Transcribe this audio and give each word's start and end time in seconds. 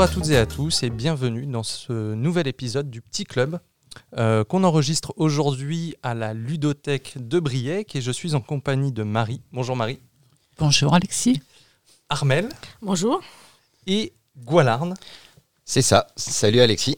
Bonjour 0.00 0.12
à 0.12 0.14
toutes 0.14 0.30
et 0.30 0.36
à 0.38 0.46
tous 0.46 0.82
et 0.82 0.88
bienvenue 0.88 1.44
dans 1.44 1.62
ce 1.62 2.14
nouvel 2.14 2.48
épisode 2.48 2.88
du 2.88 3.02
Petit 3.02 3.24
Club 3.24 3.60
euh, 4.16 4.44
qu'on 4.44 4.64
enregistre 4.64 5.12
aujourd'hui 5.18 5.94
à 6.02 6.14
la 6.14 6.32
ludothèque 6.32 7.16
de 7.18 7.38
Briec 7.38 7.94
et 7.94 8.00
je 8.00 8.10
suis 8.10 8.34
en 8.34 8.40
compagnie 8.40 8.92
de 8.92 9.02
Marie. 9.02 9.42
Bonjour 9.52 9.76
Marie. 9.76 10.00
Bonjour 10.58 10.94
Alexis. 10.94 11.42
Armel. 12.08 12.48
Bonjour. 12.80 13.20
Et 13.86 14.14
Goualarn. 14.38 14.94
C'est 15.66 15.82
ça. 15.82 16.06
Salut 16.16 16.60
Alexis. 16.60 16.96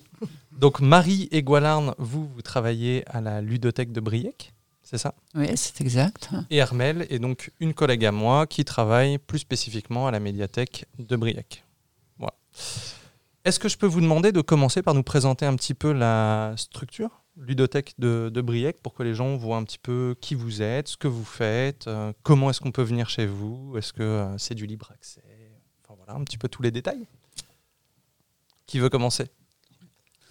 Donc 0.52 0.78
Marie 0.78 1.28
et 1.32 1.42
Goualarn, 1.42 1.96
vous, 1.98 2.28
vous 2.28 2.42
travaillez 2.42 3.02
à 3.08 3.20
la 3.20 3.40
ludothèque 3.40 3.90
de 3.90 3.98
Briec, 3.98 4.54
c'est 4.84 4.98
ça? 4.98 5.16
Oui, 5.34 5.48
c'est 5.56 5.80
exact. 5.80 6.28
Et 6.50 6.60
Armel 6.60 7.08
est 7.10 7.18
donc 7.18 7.50
une 7.58 7.74
collègue 7.74 8.04
à 8.04 8.12
moi 8.12 8.46
qui 8.46 8.64
travaille 8.64 9.18
plus 9.18 9.40
spécifiquement 9.40 10.06
à 10.06 10.12
la 10.12 10.20
médiathèque 10.20 10.86
de 11.00 11.16
Briec. 11.16 11.64
Est-ce 13.44 13.58
que 13.58 13.68
je 13.68 13.76
peux 13.76 13.86
vous 13.86 14.00
demander 14.00 14.30
de 14.32 14.40
commencer 14.40 14.82
par 14.82 14.94
nous 14.94 15.02
présenter 15.02 15.46
un 15.46 15.56
petit 15.56 15.74
peu 15.74 15.92
la 15.92 16.54
structure 16.56 17.22
ludothèque 17.36 17.94
de, 17.98 18.30
de 18.32 18.40
Briec 18.40 18.80
pour 18.82 18.94
que 18.94 19.02
les 19.02 19.14
gens 19.14 19.36
voient 19.36 19.56
un 19.56 19.64
petit 19.64 19.78
peu 19.78 20.14
qui 20.20 20.34
vous 20.34 20.62
êtes, 20.62 20.88
ce 20.88 20.96
que 20.96 21.08
vous 21.08 21.24
faites, 21.24 21.86
euh, 21.86 22.12
comment 22.22 22.50
est-ce 22.50 22.60
qu'on 22.60 22.72
peut 22.72 22.82
venir 22.82 23.08
chez 23.08 23.26
vous, 23.26 23.76
est-ce 23.76 23.92
que 23.92 24.02
euh, 24.02 24.38
c'est 24.38 24.54
du 24.54 24.66
libre 24.66 24.90
accès, 24.92 25.22
enfin 25.82 25.94
voilà, 25.96 26.18
un 26.18 26.24
petit 26.24 26.38
peu 26.38 26.48
tous 26.48 26.62
les 26.62 26.70
détails. 26.70 27.06
Qui 28.66 28.78
veut 28.78 28.90
commencer? 28.90 29.26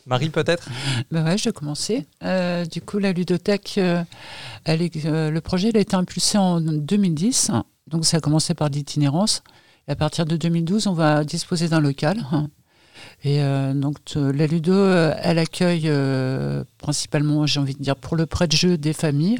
Marie 0.06 0.30
peut-être? 0.30 0.70
Ben 1.12 1.38
je 1.38 1.46
vais 1.46 1.54
commencer. 1.54 2.08
Euh, 2.24 2.66
du 2.66 2.82
coup, 2.82 2.98
la 2.98 3.14
ludothèque, 3.14 3.74
le 3.78 5.40
projet 5.40 5.76
a 5.76 5.80
été 5.80 5.96
impulsé 5.96 6.38
en 6.38 6.60
2010, 6.60 7.52
donc 7.88 8.06
ça 8.06 8.18
a 8.18 8.20
commencé 8.20 8.54
par 8.56 8.70
l'itinérance. 8.70 9.44
Et 9.87 9.91
à 9.91 9.96
partir 9.96 10.26
de 10.26 10.37
2012, 10.37 10.87
on 10.87 10.93
va 10.93 11.24
disposer 11.24 11.68
d'un 11.68 11.79
local. 11.79 12.24
Et 13.24 13.41
euh, 13.41 13.74
donc 13.74 13.98
la 14.15 14.48
ludo, 14.48 14.73
euh, 14.73 15.13
elle 15.21 15.40
accueille 15.40 15.85
euh, 15.85 16.63
principalement, 16.77 17.46
j'ai 17.46 17.60
envie 17.60 17.76
de 17.76 17.82
dire, 17.82 17.96
pour 17.96 18.15
le 18.15 18.26
prêt 18.26 18.48
de 18.48 18.55
jeu 18.55 18.77
des 18.77 18.93
familles, 18.93 19.40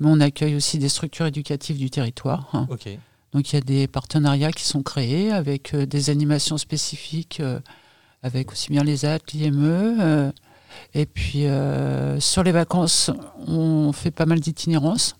mais 0.00 0.08
on 0.08 0.20
accueille 0.20 0.54
aussi 0.54 0.78
des 0.78 0.88
structures 0.88 1.26
éducatives 1.26 1.78
du 1.78 1.90
territoire. 1.90 2.66
Ok. 2.70 2.88
Donc 3.32 3.52
il 3.52 3.56
y 3.56 3.58
a 3.58 3.62
des 3.62 3.88
partenariats 3.88 4.52
qui 4.52 4.64
sont 4.64 4.82
créés 4.82 5.32
avec 5.32 5.74
euh, 5.74 5.86
des 5.86 6.10
animations 6.10 6.56
spécifiques, 6.56 7.42
avec 8.22 8.52
aussi 8.52 8.70
bien 8.70 8.84
les 8.84 9.04
AT, 9.04 9.18
l'IME. 9.34 10.32
et 10.94 11.06
puis 11.06 11.44
sur 12.20 12.42
les 12.42 12.52
vacances, 12.52 13.10
on 13.46 13.92
fait 13.92 14.10
pas 14.10 14.24
mal 14.24 14.40
d'itinérance. 14.40 15.14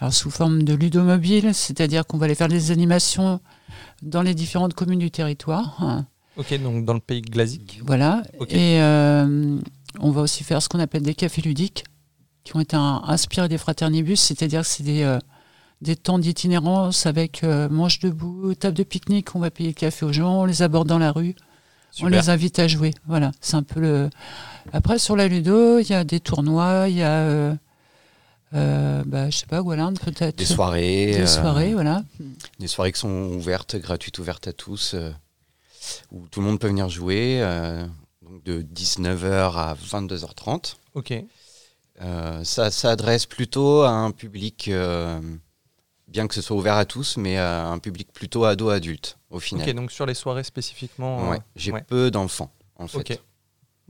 Alors 0.00 0.12
sous 0.14 0.30
forme 0.30 0.62
de 0.62 0.74
ludomobile, 0.74 1.54
c'est-à-dire 1.54 2.06
qu'on 2.06 2.16
va 2.18 2.24
aller 2.24 2.34
faire 2.34 2.48
des 2.48 2.70
animations 2.70 3.40
dans 4.02 4.22
les 4.22 4.34
différentes 4.34 4.74
communes 4.74 4.98
du 4.98 5.10
territoire. 5.10 5.76
hein. 5.80 6.06
Ok, 6.36 6.58
donc 6.62 6.84
dans 6.86 6.94
le 6.94 7.00
pays 7.00 7.20
glasique. 7.20 7.80
Voilà. 7.84 8.22
Et 8.54 8.80
euh, 8.80 9.58
on 9.98 10.10
va 10.10 10.22
aussi 10.22 10.42
faire 10.42 10.62
ce 10.62 10.68
qu'on 10.70 10.78
appelle 10.78 11.02
des 11.02 11.14
cafés 11.14 11.42
ludiques, 11.42 11.84
qui 12.44 12.56
ont 12.56 12.60
été 12.60 12.76
un- 12.76 13.02
inspirés 13.06 13.48
des 13.48 13.58
fraternibus, 13.58 14.20
c'est-à-dire 14.20 14.62
que 14.62 14.66
c'est 14.68 14.82
des, 14.84 15.02
euh, 15.02 15.18
des 15.82 15.96
temps 15.96 16.18
d'itinérance 16.18 17.04
avec 17.04 17.44
euh, 17.44 17.68
manche 17.68 17.98
debout, 17.98 18.54
table 18.54 18.76
de 18.76 18.82
pique-nique, 18.84 19.34
on 19.36 19.38
va 19.40 19.50
payer 19.50 19.68
le 19.70 19.74
café 19.74 20.06
aux 20.06 20.12
gens, 20.12 20.40
on 20.40 20.44
les 20.46 20.62
aborde 20.62 20.88
dans 20.88 20.98
la 20.98 21.12
rue, 21.12 21.34
on 22.00 22.06
les 22.06 22.30
invite 22.30 22.58
à 22.58 22.68
jouer. 22.68 22.92
Voilà, 23.06 23.32
c'est 23.42 23.56
un 23.56 23.62
peu 23.62 23.80
le. 23.80 24.08
Après, 24.72 24.98
sur 24.98 25.16
la 25.16 25.28
Ludo, 25.28 25.78
il 25.80 25.90
y 25.90 25.94
a 25.94 26.04
des 26.04 26.20
tournois, 26.20 26.86
il 26.88 26.96
y 26.96 27.02
a. 27.02 27.54
Euh, 28.54 29.02
bah, 29.06 29.30
je 29.30 29.38
sais 29.38 29.46
pas, 29.46 29.62
Walland, 29.62 29.94
peut-être. 29.94 30.36
Des 30.36 30.44
soirées. 30.44 31.06
Des 31.06 31.20
euh, 31.20 31.26
soirées, 31.26 31.72
voilà. 31.72 32.02
Des 32.58 32.66
soirées 32.66 32.92
qui 32.92 33.00
sont 33.00 33.30
ouvertes, 33.34 33.76
gratuites, 33.76 34.18
ouvertes 34.18 34.48
à 34.48 34.52
tous, 34.52 34.94
euh, 34.94 35.10
où 36.10 36.26
tout 36.28 36.40
le 36.40 36.46
monde 36.46 36.58
peut 36.58 36.66
venir 36.68 36.88
jouer, 36.88 37.40
euh, 37.42 37.86
donc 38.22 38.42
de 38.44 38.62
19h 38.62 39.56
à 39.56 39.74
22h30. 39.74 40.74
Ok. 40.94 41.14
Euh, 42.02 42.42
ça 42.44 42.70
s'adresse 42.70 43.26
plutôt 43.26 43.82
à 43.82 43.90
un 43.90 44.10
public, 44.10 44.68
euh, 44.68 45.20
bien 46.08 46.26
que 46.26 46.34
ce 46.34 46.42
soit 46.42 46.56
ouvert 46.56 46.76
à 46.76 46.86
tous, 46.86 47.16
mais 47.18 47.36
à 47.36 47.68
un 47.68 47.78
public 47.78 48.12
plutôt 48.12 48.44
ado-adulte, 48.44 49.16
au 49.30 49.38
final. 49.38 49.68
Ok, 49.68 49.74
donc 49.74 49.92
sur 49.92 50.06
les 50.06 50.14
soirées 50.14 50.44
spécifiquement. 50.44 51.28
Ouais, 51.30 51.38
J'ai 51.56 51.72
ouais. 51.72 51.82
peu 51.86 52.10
d'enfants, 52.10 52.50
en 52.76 52.88
fait. 52.88 52.98
Ok. 52.98 53.20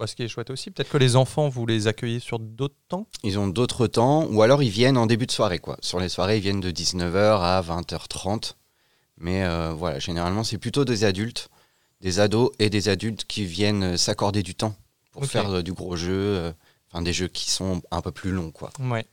Bah, 0.00 0.06
ce 0.06 0.16
qui 0.16 0.22
est 0.22 0.28
chouette 0.28 0.48
aussi, 0.48 0.70
peut-être 0.70 0.88
que 0.88 0.96
les 0.96 1.14
enfants, 1.14 1.50
vous 1.50 1.66
les 1.66 1.86
accueillez 1.86 2.20
sur 2.20 2.38
d'autres 2.38 2.74
temps? 2.88 3.06
Ils 3.22 3.38
ont 3.38 3.48
d'autres 3.48 3.86
temps, 3.86 4.24
ou 4.30 4.40
alors 4.40 4.62
ils 4.62 4.70
viennent 4.70 4.96
en 4.96 5.04
début 5.04 5.26
de 5.26 5.30
soirée. 5.30 5.58
Quoi. 5.58 5.76
Sur 5.82 6.00
les 6.00 6.08
soirées, 6.08 6.38
ils 6.38 6.40
viennent 6.40 6.62
de 6.62 6.70
19h 6.70 7.42
à 7.42 7.60
20h30. 7.60 8.54
Mais 9.18 9.44
euh, 9.44 9.74
voilà, 9.74 9.98
généralement, 9.98 10.42
c'est 10.42 10.56
plutôt 10.56 10.86
des 10.86 11.04
adultes, 11.04 11.50
des 12.00 12.18
ados 12.18 12.50
et 12.58 12.70
des 12.70 12.88
adultes 12.88 13.26
qui 13.26 13.44
viennent 13.44 13.82
euh, 13.82 13.96
s'accorder 13.98 14.42
du 14.42 14.54
temps 14.54 14.74
pour 15.12 15.26
faire 15.26 15.50
euh, 15.50 15.62
du 15.62 15.74
gros 15.74 15.96
jeu, 15.96 16.14
euh, 16.14 16.52
enfin 16.90 17.02
des 17.02 17.12
jeux 17.12 17.28
qui 17.28 17.50
sont 17.50 17.82
un 17.90 18.00
peu 18.00 18.10
plus 18.10 18.30
longs. 18.30 18.52
Quoi. 18.52 18.70
Ouais. 18.78 19.04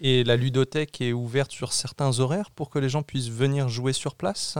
Et 0.00 0.22
la 0.22 0.36
ludothèque 0.36 1.00
est 1.00 1.14
ouverte 1.14 1.50
sur 1.50 1.72
certains 1.72 2.20
horaires 2.20 2.50
pour 2.50 2.68
que 2.68 2.78
les 2.78 2.90
gens 2.90 3.02
puissent 3.02 3.30
venir 3.30 3.70
jouer 3.70 3.94
sur 3.94 4.14
place 4.14 4.58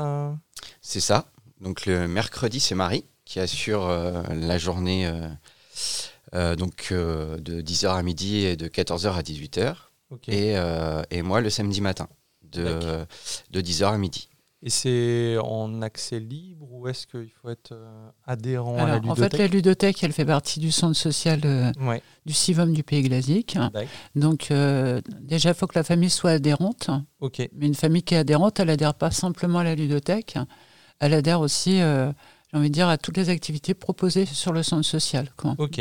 C'est 0.80 1.00
ça. 1.00 1.26
Donc 1.60 1.84
le 1.84 2.08
mercredi, 2.08 2.60
c'est 2.60 2.74
Marie 2.74 3.04
qui 3.26 3.40
assure 3.40 3.88
la 3.88 4.56
journée 4.56 5.10
donc, 6.32 6.88
euh, 6.92 7.36
de 7.38 7.60
10h 7.60 7.88
à 7.96 8.02
midi 8.02 8.44
et 8.44 8.56
de 8.56 8.68
14h 8.68 9.12
à 9.14 9.22
18h. 9.22 9.74
Ok. 10.10 10.28
Et, 10.28 10.56
euh, 10.56 11.02
et 11.10 11.22
moi, 11.22 11.40
le 11.40 11.50
samedi 11.50 11.80
matin, 11.80 12.08
de, 12.42 13.04
de 13.50 13.60
10h 13.60 13.92
à 13.92 13.98
midi. 13.98 14.28
Et 14.62 14.70
c'est 14.70 15.36
en 15.42 15.82
accès 15.82 16.18
libre 16.18 16.66
ou 16.72 16.88
est-ce 16.88 17.06
qu'il 17.06 17.30
faut 17.40 17.50
être 17.50 17.72
euh, 17.72 18.08
adhérent 18.26 18.74
à 18.74 18.78
la 18.78 18.84
Alors, 18.94 18.96
en 19.10 19.14
ludothèque 19.14 19.32
fait, 19.32 19.38
la 19.38 19.46
ludothèque, 19.48 20.02
elle 20.04 20.12
fait 20.12 20.24
partie 20.24 20.60
du 20.60 20.72
centre 20.72 20.96
social 20.96 21.40
euh, 21.44 21.70
Ouais. 21.80 22.02
du 22.24 22.32
CIVOM 22.32 22.72
du 22.72 22.82
Pays 22.82 23.02
Glasique. 23.02 23.58
Donc, 24.14 24.50
euh, 24.50 25.00
déjà, 25.20 25.50
il 25.50 25.54
faut 25.54 25.66
que 25.66 25.78
la 25.78 25.84
famille 25.84 26.10
soit 26.10 26.30
adhérente. 26.32 26.90
Mais 27.20 27.66
une 27.66 27.74
famille 27.74 28.02
qui 28.02 28.14
est 28.14 28.18
adhérente, 28.18 28.58
elle 28.58 28.70
adhère 28.70 28.94
pas 28.94 29.10
simplement 29.10 29.58
à 29.60 29.64
la 29.64 29.74
ludothèque, 29.74 30.36
elle 31.00 31.12
adhère 31.14 31.40
aussi, 31.40 31.80
euh, 31.82 32.10
j'ai 32.52 32.58
envie 32.58 32.68
de 32.68 32.74
dire, 32.74 32.88
à 32.88 32.96
toutes 32.96 33.16
les 33.16 33.28
activités 33.28 33.74
proposées 33.74 34.24
sur 34.24 34.52
le 34.52 34.62
centre 34.62 34.86
social. 34.86 35.28
quoi. 35.36 35.54
Ok. 35.58 35.80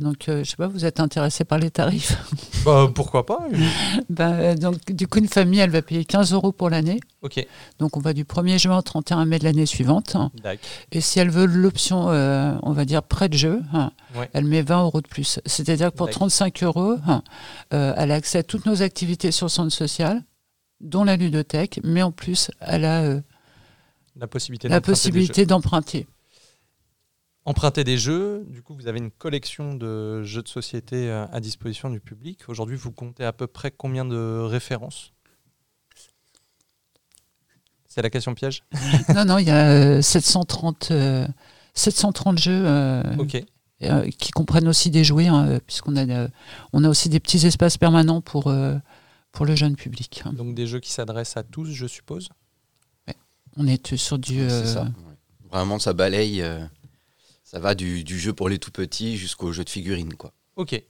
Donc, 0.00 0.28
euh, 0.28 0.42
je 0.42 0.50
sais 0.50 0.56
pas, 0.56 0.66
vous 0.66 0.84
êtes 0.84 0.98
intéressé 0.98 1.44
par 1.44 1.58
les 1.58 1.70
tarifs? 1.70 2.16
Bah, 2.64 2.88
pourquoi 2.94 3.26
pas 3.26 3.40
Ben, 4.10 4.32
euh, 4.34 4.54
Donc, 4.54 4.92
du 4.92 5.08
coup, 5.08 5.18
une 5.18 5.26
famille, 5.28 5.58
elle 5.60 5.70
va 5.70 5.82
payer 5.82 6.04
15 6.04 6.32
euros 6.32 6.52
pour 6.52 6.70
l'année. 6.70 7.00
Ok. 7.22 7.44
Donc, 7.80 7.96
on 7.96 8.00
va 8.00 8.12
du 8.12 8.24
1er 8.24 8.58
juin 8.58 8.78
au 8.78 8.82
31 8.82 9.24
mai 9.24 9.38
de 9.40 9.44
l'année 9.44 9.66
suivante. 9.66 10.16
Et 10.92 11.00
si 11.00 11.18
elle 11.18 11.30
veut 11.30 11.46
l'option, 11.46 12.10
euh, 12.10 12.54
on 12.62 12.72
va 12.72 12.84
dire, 12.84 13.02
prêt 13.02 13.28
de 13.28 13.36
jeu, 13.36 13.62
hein, 13.72 13.90
Ouais. 14.16 14.28
elle 14.32 14.44
met 14.44 14.62
20 14.62 14.82
euros 14.82 15.00
de 15.00 15.08
plus. 15.08 15.40
C'est-à-dire 15.46 15.90
que 15.90 15.96
pour 15.96 16.06
D'accord. 16.06 16.20
35 16.28 16.62
euros, 16.62 16.96
hein, 17.06 17.22
euh, 17.74 17.94
elle 17.96 18.10
a 18.10 18.14
accès 18.14 18.38
à 18.38 18.42
toutes 18.42 18.66
nos 18.66 18.82
activités 18.82 19.30
sur 19.32 19.46
le 19.46 19.50
centre 19.50 19.72
social, 19.72 20.22
dont 20.80 21.02
la 21.04 21.16
ludothèque, 21.16 21.80
mais 21.84 22.02
en 22.02 22.10
plus, 22.12 22.50
elle 22.60 22.84
a 22.84 23.02
euh, 23.02 23.20
La 24.16 24.26
possibilité 24.26 24.68
la 24.68 24.76
d'emprunter 24.80 24.90
des 24.90 24.92
possibilité 24.92 25.46
d'emprunter. 25.46 25.98
jeux. 26.00 26.06
Emprunter 27.44 27.82
des 27.84 27.98
jeux. 27.98 28.44
Du 28.48 28.62
coup, 28.62 28.74
vous 28.74 28.86
avez 28.86 28.98
une 28.98 29.10
collection 29.10 29.74
de 29.74 30.22
jeux 30.22 30.42
de 30.42 30.48
société 30.48 31.10
euh, 31.10 31.26
à 31.32 31.40
disposition 31.40 31.90
du 31.90 31.98
public. 31.98 32.48
Aujourd'hui, 32.48 32.76
vous 32.76 32.92
comptez 32.92 33.24
à 33.24 33.32
peu 33.32 33.46
près 33.46 33.70
combien 33.70 34.04
de 34.04 34.40
références? 34.42 35.12
C'est 37.88 38.02
la 38.02 38.10
question 38.10 38.34
piège 38.34 38.62
non, 39.14 39.24
non, 39.24 39.38
il 39.38 39.46
y 39.46 39.50
a 39.50 39.70
euh, 39.70 40.02
730, 40.02 40.90
euh, 40.92 41.26
730 41.74 42.38
jeux 42.38 42.62
euh, 42.64 43.02
Ok. 43.18 43.42
euh, 43.82 44.08
qui 44.18 44.30
comprennent 44.30 44.68
aussi 44.68 44.90
des 44.90 45.04
jouets, 45.04 45.26
hein, 45.26 45.58
puisqu'on 45.66 45.96
a, 45.96 46.28
on 46.72 46.84
a 46.84 46.88
aussi 46.88 47.08
des 47.10 47.20
petits 47.20 47.44
espaces 47.46 47.76
permanents 47.76 48.22
pour, 48.22 48.52
pour 49.32 49.46
le 49.46 49.56
jeune 49.56 49.76
public. 49.76 50.22
Donc 50.32 50.54
des 50.54 50.66
jeux 50.66 50.80
qui 50.80 50.90
s'adressent 50.90 51.36
à 51.36 51.42
tous, 51.42 51.66
je 51.66 51.86
suppose? 51.86 52.30
On 53.56 53.66
est 53.66 53.94
sur 53.96 54.18
du... 54.18 54.40
euh, 54.40 54.48
C'est 54.64 54.72
ça. 54.74 54.82
ouais. 54.84 54.90
Vraiment, 55.50 55.78
ça 55.78 55.92
balaye. 55.92 56.42
euh, 56.42 56.64
ça 57.44 57.58
va 57.60 57.74
du, 57.74 58.02
du 58.04 58.18
jeu 58.18 58.32
pour 58.32 58.48
les 58.48 58.58
tout 58.58 58.70
petits 58.70 59.16
jusqu'au 59.18 59.52
jeu 59.52 59.62
de 59.64 59.68
figurines. 59.70 60.14
Quoi. 60.14 60.32
Ok. 60.56 60.80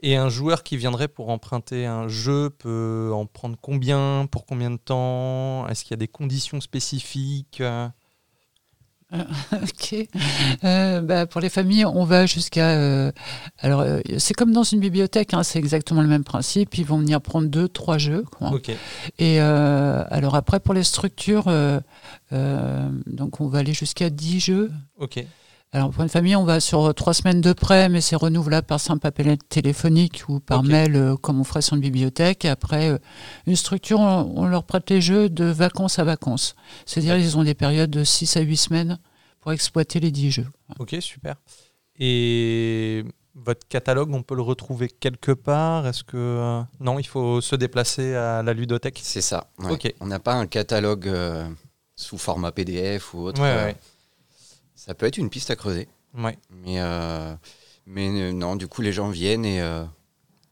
Et 0.00 0.16
un 0.16 0.28
joueur 0.28 0.62
qui 0.62 0.76
viendrait 0.76 1.08
pour 1.08 1.28
emprunter 1.28 1.84
un 1.84 2.08
jeu 2.08 2.50
peut 2.50 3.10
en 3.12 3.26
prendre 3.26 3.56
combien 3.60 4.26
Pour 4.30 4.46
combien 4.46 4.70
de 4.70 4.76
temps? 4.76 5.66
Est-ce 5.68 5.82
qu'il 5.82 5.90
y 5.90 5.94
a 5.94 5.98
des 5.98 6.08
conditions 6.08 6.60
spécifiques 6.60 7.60
euh? 7.60 7.88
Ok. 9.52 9.94
Euh, 10.64 11.00
bah, 11.00 11.26
pour 11.26 11.40
les 11.40 11.48
familles, 11.48 11.84
on 11.86 12.04
va 12.04 12.26
jusqu'à. 12.26 12.70
euh, 12.70 13.10
alors, 13.60 13.80
euh, 13.80 14.00
c'est 14.18 14.34
comme 14.34 14.52
dans 14.52 14.62
une 14.64 14.80
bibliothèque, 14.80 15.32
hein, 15.34 15.42
c'est 15.42 15.58
exactement 15.58 16.02
le 16.02 16.08
même 16.08 16.24
principe. 16.24 16.76
Ils 16.76 16.84
vont 16.84 16.98
venir 16.98 17.20
prendre 17.20 17.48
deux, 17.48 17.68
trois 17.68 17.98
jeux. 17.98 18.24
quoi. 18.30 18.50
Ok. 18.52 18.70
Et 19.18 19.40
alors 19.40 20.34
après, 20.34 20.60
pour 20.60 20.74
les 20.74 20.84
structures, 20.84 21.50
donc 22.30 23.40
on 23.40 23.48
va 23.48 23.58
aller 23.58 23.72
jusqu'à 23.74 24.10
10 24.10 24.40
jeux. 24.40 24.70
Ok. 24.98 25.24
Alors 25.72 25.90
pour 25.90 26.02
une 26.02 26.08
famille, 26.08 26.34
on 26.34 26.44
va 26.44 26.60
sur 26.60 26.94
trois 26.94 27.12
semaines 27.12 27.40
de 27.42 27.52
prêt, 27.52 27.88
mais 27.90 28.00
c'est 28.00 28.16
renouvelable 28.16 28.66
par 28.66 28.80
simple 28.80 29.06
appel 29.06 29.36
téléphonique 29.36 30.24
ou 30.28 30.40
par 30.40 30.62
mail, 30.62 30.96
euh, 30.96 31.16
comme 31.16 31.38
on 31.40 31.44
ferait 31.44 31.60
sur 31.60 31.74
une 31.74 31.82
bibliothèque. 31.82 32.44
Et 32.46 32.48
après, 32.48 32.88
euh, 32.90 32.98
une 33.46 33.54
structure, 33.56 34.00
on, 34.00 34.32
on 34.36 34.46
leur 34.46 34.64
prête 34.64 34.88
les 34.88 35.02
jeux 35.02 35.28
de 35.28 35.44
vacances 35.44 35.98
à 35.98 36.04
vacances. 36.04 36.56
C'est-à-dire 36.86 37.18
ils 37.18 37.36
ont 37.36 37.44
des 37.44 37.54
périodes 37.54 37.90
de 37.90 38.02
6 38.02 38.36
à 38.38 38.40
8 38.40 38.56
semaines 38.56 38.98
pour 39.40 39.52
exploiter 39.52 40.00
les 40.00 40.10
10 40.10 40.30
jeux. 40.30 40.46
Ok, 40.78 40.96
super. 41.00 41.36
Et 41.98 43.04
votre 43.34 43.66
catalogue, 43.68 44.12
on 44.14 44.22
peut 44.22 44.34
le 44.34 44.42
retrouver 44.42 44.88
quelque 44.88 45.32
part? 45.32 45.86
Est-ce 45.86 46.02
que 46.04 46.16
euh, 46.16 46.60
non, 46.80 46.98
il 46.98 47.06
faut 47.06 47.40
se 47.40 47.56
déplacer 47.56 48.14
à 48.14 48.42
la 48.42 48.52
ludothèque? 48.52 49.00
C'est 49.02 49.20
ça. 49.20 49.50
ouais. 49.58 49.72
Ok. 49.72 49.92
On 50.00 50.06
n'a 50.06 50.18
pas 50.18 50.34
un 50.34 50.46
catalogue 50.46 51.08
euh, 51.08 51.46
sous 51.94 52.18
format 52.18 52.52
PDF 52.52 53.14
ou 53.14 53.18
autre. 53.26 53.40
Ouais, 53.40 53.48
euh, 53.48 53.64
ouais. 53.66 53.76
Ça 54.78 54.94
peut 54.94 55.06
être 55.06 55.16
une 55.18 55.28
piste 55.28 55.50
à 55.50 55.56
creuser. 55.56 55.88
Ouais. 56.16 56.38
Mais, 56.50 56.80
euh, 56.80 57.34
mais 57.84 58.08
euh, 58.08 58.32
non, 58.32 58.54
du 58.54 58.68
coup, 58.68 58.80
les 58.80 58.92
gens 58.92 59.08
viennent 59.10 59.44
et, 59.44 59.60
euh, 59.60 59.84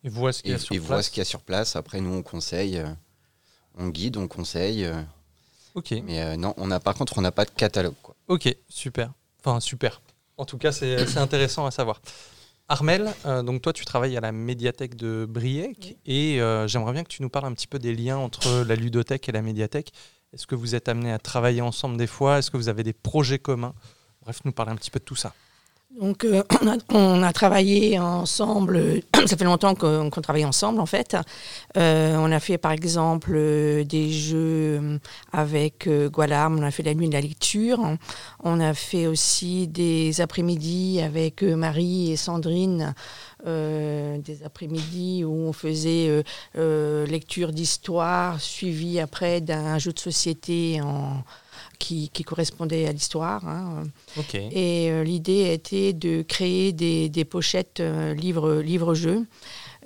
Et 0.03 0.09
voient 0.09 0.33
ce 0.33 0.43
qu'il 0.43 0.51
y 0.51 0.53
et, 0.53 0.57
a 0.57 0.59
sur 0.59 0.75
et 0.75 0.79
voient 0.79 0.97
place. 0.97 1.07
ce 1.07 1.11
qu'il 1.13 1.21
y 1.21 1.23
a 1.23 1.25
sur 1.25 1.41
place. 1.43 1.77
Après, 1.77 2.01
nous, 2.01 2.13
on 2.13 2.23
conseille, 2.23 2.79
euh, 2.79 2.89
on 3.79 3.89
guide, 3.89 4.17
on 4.17 4.27
conseille. 4.27 4.85
euh, 4.85 5.01
Ok. 5.75 5.93
mais 6.05 6.23
euh, 6.23 6.37
non, 6.37 6.55
on 6.57 6.71
a, 6.73 6.81
par 6.81 6.95
contre, 6.97 7.19
on 7.19 7.21
n'a 7.21 7.31
pas 7.33 7.45
de 7.45 7.51
catalogue. 7.51 7.95
Quoi. 8.03 8.17
Ok, 8.29 8.53
super. 8.69 9.13
Enfin, 9.45 9.61
super. 9.61 10.03
En 10.39 10.45
tout 10.45 10.59
cas, 10.59 10.73
c'est 10.73 11.07
c'est 11.07 11.19
intéressant 11.19 11.65
à 11.65 11.71
savoir. 11.71 12.01
Armel, 12.69 13.15
euh, 13.27 13.43
donc 13.45 13.63
toi, 13.63 13.73
tu 13.73 13.85
travailles 13.85 14.17
à 14.17 14.21
la 14.21 14.33
médiathèque 14.33 14.97
de 14.97 15.25
Briec 15.29 15.99
et 16.05 16.41
euh, 16.41 16.67
j'aimerais 16.67 16.93
bien 16.93 17.05
que 17.05 17.09
tu 17.09 17.23
nous 17.23 17.29
parles 17.31 17.45
un 17.47 17.53
petit 17.53 17.69
peu 17.69 17.79
des 17.79 17.95
liens 17.95 18.17
entre 18.19 18.65
la 18.67 18.75
ludothèque 18.75 19.29
et 19.29 19.33
la 19.33 19.41
médiathèque. 19.43 19.93
Est-ce 20.33 20.47
que 20.49 20.57
vous 20.57 20.75
êtes 20.75 20.89
amenés 20.89 21.13
à 21.13 21.19
travailler 21.21 21.61
ensemble 21.63 21.97
des 21.97 22.09
fois? 22.09 22.39
Est-ce 22.39 22.51
que 22.51 22.57
vous 22.57 22.69
avez 22.69 22.83
des 22.83 22.93
projets 22.93 23.39
communs? 23.39 23.75
Bref, 24.27 24.41
nous 24.45 24.51
parler 24.51 24.73
un 24.73 24.77
petit 24.77 24.91
peu 24.91 24.99
de 24.99 25.05
tout 25.05 25.15
ça. 25.15 25.33
Donc, 26.01 26.25
euh, 26.25 26.43
on, 26.91 27.23
a, 27.23 27.33
travaillé 27.33 27.97
ensemble, 28.01 29.03
ça 29.27 29.37
fait 29.37 29.45
longtemps 29.45 29.77
qu'on 29.77 30.11
travaille 30.11 30.45
ensemble 30.45 30.81
en 30.81 30.87
fait. 30.87 31.17
Euh, 31.77 32.17
on 32.19 32.33
a 32.33 32.41
fait 32.41 32.59
par 32.59 32.73
exemple 32.73 33.31
euh, 33.35 33.85
des 33.85 34.11
jeux 34.11 34.99
avec 35.33 35.89
Gualarm, 35.89 36.59
on 36.59 36.63
a 36.65 36.73
fait 36.73 36.83
la 36.83 36.93
nuit 36.93 37.07
de 37.07 37.13
la 37.13 37.21
lecture. 37.21 37.81
On 38.43 38.59
a 38.59 38.75
fait 38.75 39.07
aussi 39.07 39.69
des 39.69 40.21
après-midi 40.21 41.01
avec 41.01 41.43
Marie 41.45 42.11
et 42.11 42.17
Sandrine, 42.17 42.93
des 43.45 44.43
après-midi 44.45 45.25
où 45.25 45.33
on 45.33 45.53
faisait 45.53 46.25
lecture 46.57 47.53
d'histoire 47.53 48.41
suivie 48.41 48.99
après 48.99 49.41
d'un 49.41 49.79
jeu 49.79 49.93
de 49.93 50.01
société 50.01 50.81
en, 50.83 51.23
qui, 51.79 52.09
qui 52.11 52.25
correspondait 52.25 52.87
à 52.87 52.93
l'histoire. 52.93 53.47
hein. 53.47 53.85
Et 54.53 54.91
euh, 54.91 55.05
l'idée 55.05 55.53
était 55.53 55.93
de 55.93 56.23
créer 56.23 56.73
des, 56.73 57.09
des 57.09 57.25
pochettes 57.25 57.81
euh, 57.81 58.15
livres 58.15 58.61
livres-jeux. 58.61 59.27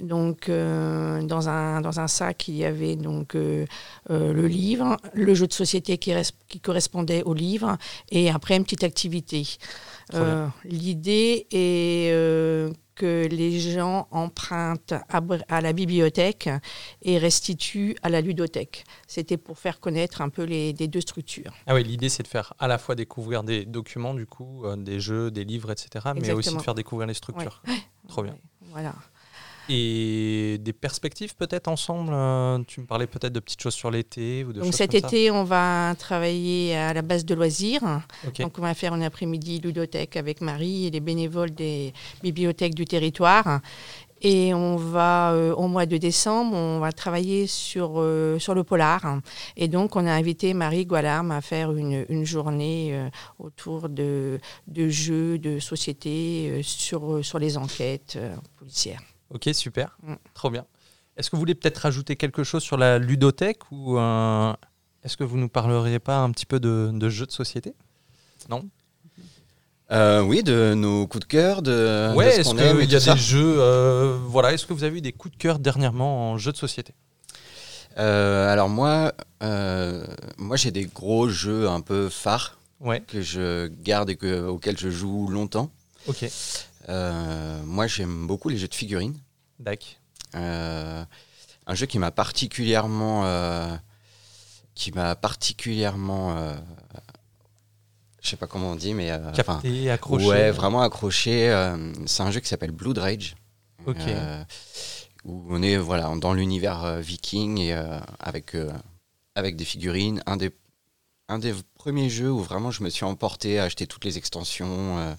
Donc, 0.00 0.48
euh, 0.48 1.22
dans, 1.22 1.48
un, 1.50 1.82
dans 1.82 2.00
un 2.00 2.08
sac, 2.08 2.48
il 2.48 2.56
y 2.56 2.64
avait 2.64 2.96
donc 2.96 3.34
le 3.34 4.46
livre, 4.46 4.96
le 5.12 5.34
jeu 5.34 5.46
de 5.46 5.52
société 5.52 5.98
qui 5.98 6.60
correspondait 6.60 7.22
au 7.25 7.34
livre, 7.34 7.76
et 8.10 8.31
après 8.31 8.56
une 8.56 8.64
petite 8.64 8.84
activité. 8.84 9.46
Euh, 10.14 10.46
L'idée 10.64 11.46
est 11.50 12.12
euh, 12.12 12.72
que 12.94 13.26
les 13.30 13.58
gens 13.58 14.08
empruntent 14.10 14.94
à, 15.08 15.60
la 15.60 15.72
bibliothèque 15.72 16.50
et 17.02 17.18
restituent 17.18 17.96
à 18.02 18.08
la 18.08 18.20
ludothèque. 18.20 18.84
C'était 19.06 19.36
pour 19.36 19.58
faire 19.58 19.80
connaître 19.80 20.20
un 20.20 20.28
peu 20.28 20.42
les, 20.42 20.72
les 20.74 20.88
deux 20.88 21.00
structures. 21.00 21.52
Ah 21.66 21.74
oui, 21.74 21.82
l'idée 21.82 22.08
c'est 22.08 22.22
de 22.22 22.28
faire 22.28 22.52
à 22.58 22.68
la 22.68 22.78
fois 22.78 22.94
découvrir 22.94 23.42
des 23.42 23.64
documents, 23.64 24.14
du 24.14 24.26
coup, 24.26 24.64
euh, 24.64 24.76
des 24.76 25.00
jeux, 25.00 25.30
des 25.30 25.44
livres, 25.44 25.70
etc., 25.70 26.10
mais 26.14 26.30
aussi 26.32 26.54
de 26.54 26.60
faire 26.60 26.74
découvrir 26.74 27.06
les 27.06 27.14
structures. 27.14 27.62
Trop 28.08 28.22
bien. 28.22 28.36
Voilà. 28.70 28.94
Et 29.70 30.58
des 30.61 30.72
perspectives 30.72 31.34
peut-être 31.37 31.69
ensemble 31.69 32.11
euh, 32.12 32.58
Tu 32.67 32.81
me 32.81 32.87
parlais 32.87 33.06
peut-être 33.06 33.32
de 33.32 33.40
petites 33.40 33.62
choses 33.62 33.75
sur 33.75 33.90
l'été 33.90 34.44
ou 34.44 34.52
de 34.52 34.61
Donc 34.61 34.75
cet 34.75 34.90
comme 34.90 35.00
ça 35.00 35.06
été, 35.06 35.31
on 35.31 35.44
va 35.44 35.94
travailler 35.99 36.76
à 36.76 36.93
la 36.93 37.02
base 37.02 37.25
de 37.25 37.34
loisirs. 37.34 38.02
Donc 38.38 38.58
on 38.58 38.62
va 38.62 38.75
faire 38.75 38.93
un 38.93 39.02
après-midi 39.02 39.61
ludothèque 39.61 40.17
avec 40.17 40.40
Marie 40.40 40.87
et 40.87 40.90
les 40.90 41.00
bénévoles 41.00 41.52
des 41.52 41.93
bibliothèques 42.22 42.75
du 42.75 42.84
territoire. 42.84 43.61
Et 44.22 44.52
on 44.52 44.76
va, 44.76 45.32
euh, 45.32 45.55
au 45.55 45.67
mois 45.67 45.87
de 45.87 45.96
décembre, 45.96 46.55
on 46.55 46.78
va 46.78 46.93
travailler 46.93 47.46
sur, 47.46 47.94
euh, 47.96 48.38
sur 48.38 48.55
le 48.55 48.64
polar. 48.64 49.20
Et 49.56 49.69
donc, 49.69 49.96
on 49.96 50.06
a 50.06 50.12
invité 50.12 50.52
Marie 50.52 50.84
Gualarm 50.84 51.31
à 51.31 51.40
faire 51.40 51.73
une, 51.73 52.05
une 52.08 52.25
journée 52.25 52.90
euh, 52.93 53.08
autour 53.38 53.88
de, 53.88 54.38
de 54.66 54.88
jeux, 54.88 55.38
de 55.38 55.58
société, 55.58 56.61
sur, 56.62 57.25
sur 57.25 57.38
les 57.38 57.56
enquêtes 57.56 58.19
policières. 58.58 59.00
Ok, 59.30 59.48
super. 59.52 59.96
Mm. 60.02 60.14
Trop 60.34 60.50
bien. 60.50 60.64
Est-ce 61.16 61.30
que 61.30 61.36
vous 61.36 61.40
voulez 61.40 61.54
peut-être 61.54 61.78
rajouter 61.78 62.16
quelque 62.16 62.44
chose 62.44 62.62
sur 62.62 62.76
la 62.76 62.98
ludothèque 62.98 63.70
ou 63.70 63.98
euh, 63.98 64.52
est-ce 65.04 65.16
que 65.16 65.24
vous 65.24 65.36
nous 65.36 65.48
parleriez 65.48 65.98
pas 65.98 66.18
un 66.18 66.30
petit 66.30 66.46
peu 66.46 66.60
de, 66.60 66.90
de 66.92 67.08
jeux 67.08 67.26
de 67.26 67.32
société? 67.32 67.74
Non? 68.48 68.68
Euh, 69.92 70.22
oui, 70.22 70.42
de 70.44 70.74
nos 70.74 71.06
coups 71.08 71.26
de 71.26 71.28
cœur, 71.30 71.62
de, 71.62 72.14
Ouais, 72.14 72.38
de 72.38 72.42
ce 72.44 72.48
qu'on 72.50 72.58
aime 72.58 72.78
qu'il 72.78 72.92
y 72.92 72.96
a 72.96 73.14
des 73.14 73.20
jeux. 73.20 73.56
euh, 73.58 74.16
voilà, 74.24 74.52
est-ce 74.52 74.64
que 74.64 74.72
vous 74.72 74.84
avez 74.84 74.98
eu 74.98 75.00
des 75.00 75.12
coups 75.12 75.34
de 75.34 75.38
cœur 75.40 75.58
dernièrement 75.58 76.30
en 76.32 76.38
jeux 76.38 76.52
de 76.52 76.56
société? 76.56 76.94
Euh, 77.98 78.52
alors 78.52 78.68
moi, 78.68 79.12
euh, 79.42 80.06
moi 80.38 80.56
j'ai 80.56 80.70
des 80.70 80.84
gros 80.84 81.28
jeux 81.28 81.68
un 81.68 81.80
peu 81.80 82.08
phares 82.08 82.56
Ouais, 82.78 83.00
que 83.00 83.20
je 83.20 83.66
garde 83.82 84.08
et 84.10 84.16
que, 84.16 84.46
auxquels 84.46 84.78
je 84.78 84.88
joue 84.90 85.26
longtemps. 85.28 85.70
ok. 86.06 86.24
Euh, 86.88 87.62
moi 87.64 87.86
j'aime 87.86 88.26
beaucoup 88.26 88.48
les 88.48 88.56
jeux 88.58 88.68
de 88.68 88.74
figurines. 88.74 89.18
Dac. 89.58 90.00
Euh, 90.34 91.04
un 91.66 91.74
jeu 91.74 91.86
qui 91.86 91.98
m'a 91.98 92.10
particulièrement, 92.10 93.24
euh, 93.26 93.74
qui 94.74 94.92
m'a 94.92 95.14
particulièrement, 95.14 96.54
je 98.22 98.28
sais 98.28 98.36
pas 98.36 98.46
comment 98.46 98.70
on 98.72 98.76
dit, 98.76 98.94
mais 98.94 99.10
euh, 99.10 99.30
Capté, 99.32 99.90
accroché. 99.90 100.26
ouais, 100.26 100.50
vraiment 100.50 100.82
accroché. 100.82 101.50
euh, 101.50 101.92
c'est 102.06 102.22
un 102.22 102.30
jeu 102.30 102.40
qui 102.40 102.48
s'appelle 102.48 102.70
Blood 102.72 102.98
Rage. 102.98 103.36
Ok. 103.86 103.96
Euh, 104.00 104.44
où 105.24 105.44
on 105.50 105.62
est 105.62 105.76
voilà 105.76 106.10
dans 106.16 106.32
l'univers 106.32 106.96
viking 107.00 107.58
et 107.58 107.74
avec 108.18 108.56
avec 109.34 109.56
des 109.56 109.64
figurines. 109.66 110.22
Un 110.26 110.38
des 110.38 110.50
un 111.28 111.38
des 111.38 111.54
premiers 111.74 112.08
jeux 112.08 112.30
où 112.30 112.40
vraiment 112.40 112.70
je 112.70 112.82
me 112.82 112.88
suis 112.88 113.04
emporté 113.04 113.58
à 113.58 113.64
acheter 113.64 113.86
toutes 113.86 114.04
les 114.06 114.16
extensions. 114.16 115.14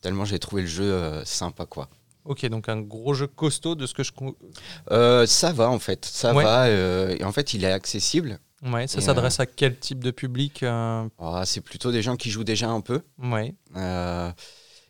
Tellement 0.00 0.24
j'ai 0.24 0.38
trouvé 0.38 0.62
le 0.62 0.68
jeu 0.68 0.84
euh, 0.84 1.24
sympa 1.24 1.66
quoi. 1.66 1.88
Ok, 2.24 2.44
donc 2.46 2.68
un 2.68 2.80
gros 2.80 3.14
jeu 3.14 3.26
costaud 3.26 3.74
de 3.74 3.86
ce 3.86 3.94
que 3.94 4.02
je. 4.02 4.12
Euh, 4.90 5.26
ça 5.26 5.52
va 5.52 5.70
en 5.70 5.78
fait, 5.78 6.04
ça 6.04 6.34
Ouais. 6.34 6.44
va. 6.44 6.64
euh, 6.66 7.16
et 7.18 7.24
en 7.24 7.32
fait, 7.32 7.54
il 7.54 7.64
est 7.64 7.72
accessible. 7.72 8.38
Ouais, 8.62 8.86
ça 8.86 9.00
s'adresse 9.00 9.40
à 9.40 9.46
quel 9.46 9.78
type 9.78 10.04
de 10.04 10.10
public 10.10 10.62
Ah, 10.62 11.42
c'est 11.46 11.62
plutôt 11.62 11.90
des 11.92 12.02
gens 12.02 12.16
qui 12.16 12.28
jouent 12.30 12.44
déjà 12.44 12.68
un 12.68 12.82
peu, 12.82 13.00
Ouais. 13.18 13.54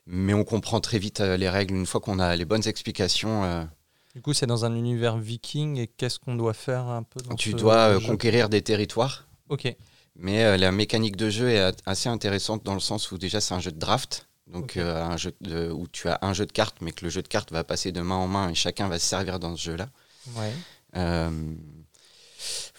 mais 0.07 0.35
on 0.35 0.45
comprend 0.45 0.81
très 0.81 0.99
vite 0.99 1.21
les 1.21 1.49
règles 1.49 1.75
une 1.75 1.87
fois 1.87 2.01
qu'on 2.01 2.19
a 2.19 2.35
les 2.37 2.45
bonnes 2.45 2.67
explications. 2.67 3.69
Du 4.15 4.23
coup, 4.23 4.33
c'est 4.33 4.47
dans 4.47 4.65
un 4.65 4.75
univers 4.75 5.17
viking 5.19 5.79
et 5.79 5.87
qu'est-ce 5.87 6.19
qu'on 6.19 6.35
doit 6.35 6.53
faire 6.55 6.87
un 6.89 7.05
peu 7.05 7.21
dans 7.21 7.37
tu 7.37 7.53
ce 7.53 7.57
dois 7.57 7.93
jeu 8.01 8.07
conquérir 8.07 8.49
des 8.49 8.61
territoires. 8.63 9.29
Ok. 9.49 9.73
Mais 10.17 10.59
la 10.59 10.73
mécanique 10.73 11.17
de 11.17 11.31
jeu 11.31 11.49
est 11.51 11.61
a- 11.61 11.73
assez 11.87 12.09
intéressante 12.09 12.65
dans 12.65 12.75
le 12.75 12.81
sens 12.81 13.13
où 13.13 13.19
déjà 13.19 13.41
c'est 13.41 13.55
un 13.55 13.61
jeu 13.61 13.71
de 13.71 13.79
draft, 13.79 14.27
donc 14.53 14.77
euh, 14.77 15.05
un 15.05 15.17
jeu 15.17 15.33
de- 15.41 15.71
où 15.71 15.87
tu 15.89 16.09
as 16.09 16.19
un 16.23 16.33
jeu 16.33 16.47
de 16.47 16.53
cartes, 16.53 16.77
mais 16.81 16.93
que 16.93 17.05
le 17.05 17.11
jeu 17.11 17.23
de 17.23 17.29
cartes 17.29 17.53
va 17.53 17.65
passer 17.65 17.93
de 17.93 18.01
main 18.01 18.17
en 18.17 18.27
main 18.29 18.51
et 18.51 18.55
chacun 18.55 18.89
va 18.89 18.99
se 18.99 19.07
servir 19.07 19.39
dans 19.39 19.57
ce 19.57 19.63
jeu-là. 19.63 19.89
Ouais. 20.37 20.53
Euh, 20.97 21.31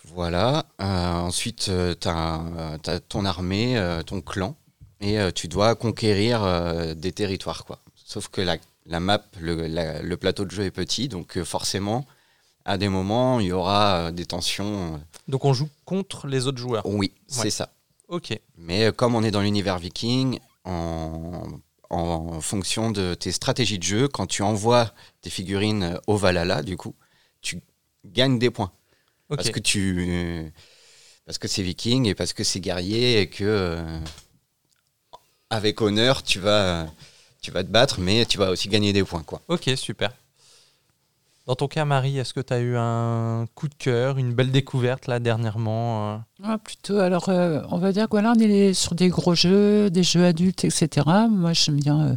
voilà. 0.06 0.66
Euh, 0.82 1.14
ensuite, 1.14 1.72
tu 2.00 2.08
as, 2.08 3.00
ton 3.08 3.26
armée, 3.26 4.00
ton 4.06 4.22
clan, 4.22 4.56
et 5.00 5.18
tu 5.34 5.48
dois 5.48 5.76
conquérir 5.76 6.96
des 6.96 7.12
territoires. 7.12 7.66
Quoi. 7.66 7.80
Sauf 8.06 8.28
que 8.28 8.42
la, 8.42 8.58
la 8.86 9.00
map, 9.00 9.24
le, 9.40 9.68
la- 9.68 10.02
le 10.02 10.18
plateau 10.18 10.46
de 10.46 10.52
jeu 10.52 10.64
est 10.64 10.72
petit, 10.72 11.08
donc 11.08 11.42
forcément, 11.44 12.06
à 12.66 12.78
des 12.78 12.90
moments, 12.90 13.40
il 13.40 13.48
y 13.48 13.52
aura 13.52 14.12
des 14.12 14.26
tensions. 14.26 15.00
Donc 15.28 15.46
on 15.46 15.54
joue 15.54 15.70
contre 15.86 16.28
les 16.28 16.48
autres 16.48 16.58
joueurs. 16.60 16.86
Oui, 16.86 17.14
c'est 17.28 17.50
ça. 17.50 17.70
Ok. 18.08 18.38
Mais 18.58 18.92
comme 18.92 19.16
on 19.16 19.24
est 19.24 19.32
dans 19.32 19.42
l'univers 19.42 19.80
viking, 19.80 20.40
en, 20.66 21.44
en 21.90 22.42
fonction 22.42 22.92
de 22.92 23.14
tes 23.14 23.32
stratégies 23.32 23.80
de 23.80 23.84
jeu, 23.84 24.08
quand 24.08 24.28
tu 24.28 24.44
envoies 24.44 24.94
tes 25.22 25.30
figurines 25.30 26.00
au 26.08 26.18
Valhalla, 26.18 26.64
du 26.64 26.78
coup, 26.78 26.96
tu 27.42 27.62
gagnes 28.06 28.40
des 28.40 28.50
points. 28.50 28.72
Parce 29.36 29.50
que 29.50 29.60
tu. 29.60 30.52
Parce 31.26 31.38
que 31.38 31.48
c'est 31.48 31.64
viking 31.64 32.08
et 32.08 32.16
parce 32.16 32.34
que 32.34 32.44
c'est 32.44 32.60
guerrier 32.60 33.22
et 33.22 33.30
que. 33.30 33.44
euh, 33.44 34.00
avec 35.50 35.82
honneur, 35.82 36.24
tu 36.24 36.40
vas, 36.40 36.88
tu 37.42 37.52
vas 37.52 37.64
te 37.64 37.70
battre, 37.70 38.00
mais 38.00 38.26
tu 38.26 38.38
vas 38.38 38.50
aussi 38.50 38.70
gagner 38.70 38.94
des 38.94 39.04
points. 39.04 39.24
Quoi. 39.24 39.42
Ok, 39.48 39.70
super. 39.76 40.14
Dans 41.48 41.56
ton 41.56 41.68
cas, 41.68 41.86
Marie, 41.86 42.20
est-ce 42.20 42.34
que 42.36 42.40
tu 42.40 42.54
as 42.54 42.60
eu 42.60 42.76
un 42.78 43.46
coup 43.56 43.68
de 43.68 43.74
cœur, 43.74 44.18
une 44.20 44.32
belle 44.34 44.52
découverte 44.52 45.08
là 45.08 45.20
dernièrement 45.20 46.14
euh? 46.14 46.18
Ah, 46.44 46.58
plutôt, 46.60 47.00
alors 47.00 47.30
euh, 47.30 47.62
on 47.72 47.78
va 47.80 47.92
dire 47.92 48.06
que 48.06 48.12
voilà, 48.12 48.34
on 48.38 48.40
est 48.40 48.74
sur 48.74 48.94
des 48.94 49.10
gros 49.10 49.34
jeux, 49.34 49.90
des 49.90 50.04
jeux 50.04 50.24
adultes, 50.24 50.64
etc. 50.66 51.06
Moi 51.30 51.54
j'aime 51.54 51.78
bien 51.80 52.00
euh, 52.02 52.16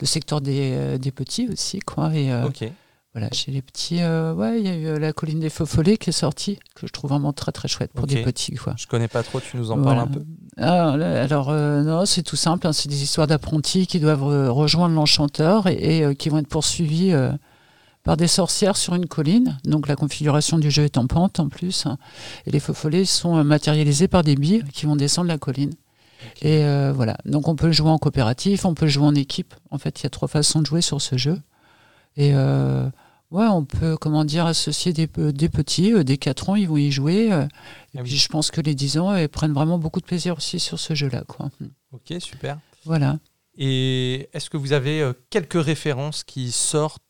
le 0.00 0.06
secteur 0.06 0.40
des, 0.40 0.72
euh, 0.72 0.98
des 0.98 1.10
petits 1.10 1.48
aussi. 1.52 1.80
Quoi, 1.80 2.14
et, 2.14 2.32
Ok. 2.44 2.70
voilà, 3.12 3.28
chez 3.32 3.50
les 3.50 3.60
petits, 3.60 3.96
ouais, 4.04 4.60
il 4.60 4.64
y 4.66 4.68
a 4.68 4.76
eu 4.76 4.98
La 5.00 5.12
colline 5.12 5.40
des 5.40 5.50
faux 5.50 5.66
follets 5.66 5.96
qui 5.96 6.10
est 6.10 6.12
sortie, 6.12 6.60
que 6.76 6.86
je 6.86 6.92
trouve 6.92 7.10
vraiment 7.10 7.32
très 7.32 7.50
très 7.50 7.66
chouette 7.66 7.90
pour 7.92 8.06
des 8.06 8.22
petits. 8.22 8.54
Quoi. 8.54 8.74
Je 8.78 8.86
connais 8.86 9.08
pas 9.08 9.24
trop, 9.24 9.40
tu 9.40 9.56
nous 9.56 9.72
en 9.72 9.78
Voilà. 9.78 10.06
parles 10.06 10.08
un 10.08 10.12
peu 10.12 10.24
Ah, 10.58 10.96
là, 10.96 11.22
alors, 11.24 11.52
non, 11.52 12.06
c'est 12.06 12.22
tout 12.22 12.36
simple. 12.36 12.68
hein, 12.68 12.72
c'est 12.72 12.88
des 12.88 13.02
histoires 13.02 13.26
d'apprentis 13.26 13.88
qui 13.88 13.98
doivent 13.98 14.22
rejoindre 14.52 14.94
l'enchanteur 14.94 15.66
et, 15.66 15.98
et, 15.98 16.14
qui 16.14 16.28
vont 16.28 16.38
être 16.38 16.48
poursuivis 16.48 17.12
par 18.04 18.16
des 18.16 18.28
sorcières 18.28 18.76
sur 18.76 18.94
une 18.94 19.06
colline. 19.06 19.58
Donc, 19.64 19.88
la 19.88 19.96
configuration 19.96 20.58
du 20.58 20.70
jeu 20.70 20.84
est 20.84 20.96
en 20.98 21.06
pente 21.06 21.40
en 21.40 21.48
plus. 21.48 21.86
hein. 21.86 21.98
et 22.46 22.50
les 22.50 22.60
faux 22.60 22.74
follets 22.74 23.04
sont 23.06 23.36
euh, 23.38 23.42
matérialisés 23.42 24.06
par 24.08 24.22
des 24.22 24.36
billes 24.36 24.62
qui 24.72 24.86
vont 24.86 24.94
descendre 24.96 25.28
la 25.28 25.38
colline. 25.38 25.72
Et 26.42 26.64
euh, 26.64 26.92
voilà. 26.94 27.16
Donc, 27.24 27.48
on 27.48 27.56
peut 27.56 27.72
jouer 27.72 27.90
en 27.90 27.98
coopératif, 27.98 28.64
on 28.64 28.74
peut 28.74 28.86
jouer 28.86 29.04
en 29.06 29.14
équipe. 29.14 29.54
En 29.70 29.78
fait, 29.78 30.00
il 30.00 30.04
y 30.04 30.06
a 30.06 30.10
trois 30.10 30.28
façons 30.28 30.60
de 30.60 30.66
jouer 30.66 30.80
sur 30.82 31.00
ce 31.02 31.16
jeu. 31.18 31.40
Et 32.16 32.32
euh, 32.34 32.88
ouais, 33.30 33.46
on 33.46 33.64
peut, 33.64 33.96
comment 33.96 34.24
dire, 34.24 34.46
associer 34.46 34.92
des, 34.92 35.06
pe- 35.06 35.32
des 35.32 35.48
petits, 35.48 35.92
euh, 35.92 36.04
des 36.04 36.16
4 36.18 36.50
ans, 36.50 36.54
ils 36.56 36.68
vont 36.68 36.76
y 36.76 36.90
jouer. 36.92 37.26
et 37.26 37.32
Ah 37.32 37.48
oui. 37.96 38.00
puis, 38.04 38.16
je 38.16 38.28
pense 38.28 38.50
que 38.50 38.60
les 38.60 38.74
10 38.74 38.98
ans, 38.98 39.14
ils 39.16 39.28
prennent 39.28 39.52
vraiment 39.54 39.78
beaucoup 39.78 40.00
de 40.00 40.06
plaisir 40.06 40.36
aussi 40.36 40.60
sur 40.60 40.78
ce 40.78 40.94
jeu-là. 40.94 41.24
Quoi. 41.26 41.50
Ok, 41.92 42.12
super. 42.20 42.58
Voilà. 42.84 43.18
Et 43.56 44.28
est-ce 44.32 44.50
que 44.50 44.56
vous 44.56 44.72
avez 44.72 45.10
quelques 45.30 45.62
références 45.62 46.22
qui 46.24 46.52
sortent 46.52 47.02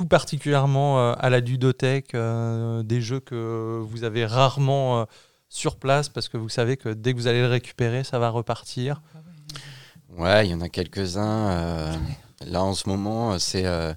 tout 0.00 0.06
particulièrement 0.06 0.98
euh, 0.98 1.12
à 1.18 1.28
la 1.28 1.40
ludothèque, 1.40 2.14
euh, 2.14 2.82
des 2.82 3.02
jeux 3.02 3.20
que 3.20 3.82
vous 3.84 4.02
avez 4.02 4.24
rarement 4.24 5.00
euh, 5.00 5.04
sur 5.50 5.76
place 5.76 6.08
parce 6.08 6.26
que 6.30 6.38
vous 6.38 6.48
savez 6.48 6.78
que 6.78 6.88
dès 6.88 7.12
que 7.12 7.18
vous 7.18 7.26
allez 7.26 7.42
le 7.42 7.48
récupérer, 7.48 8.02
ça 8.02 8.18
va 8.18 8.30
repartir 8.30 9.02
Ouais, 10.16 10.46
il 10.46 10.52
y 10.52 10.54
en 10.54 10.62
a 10.62 10.70
quelques-uns. 10.70 11.50
euh, 11.50 11.94
là, 12.46 12.62
en 12.62 12.72
ce 12.72 12.88
moment, 12.88 13.38
c'est 13.38 13.66
euh, 13.66 13.92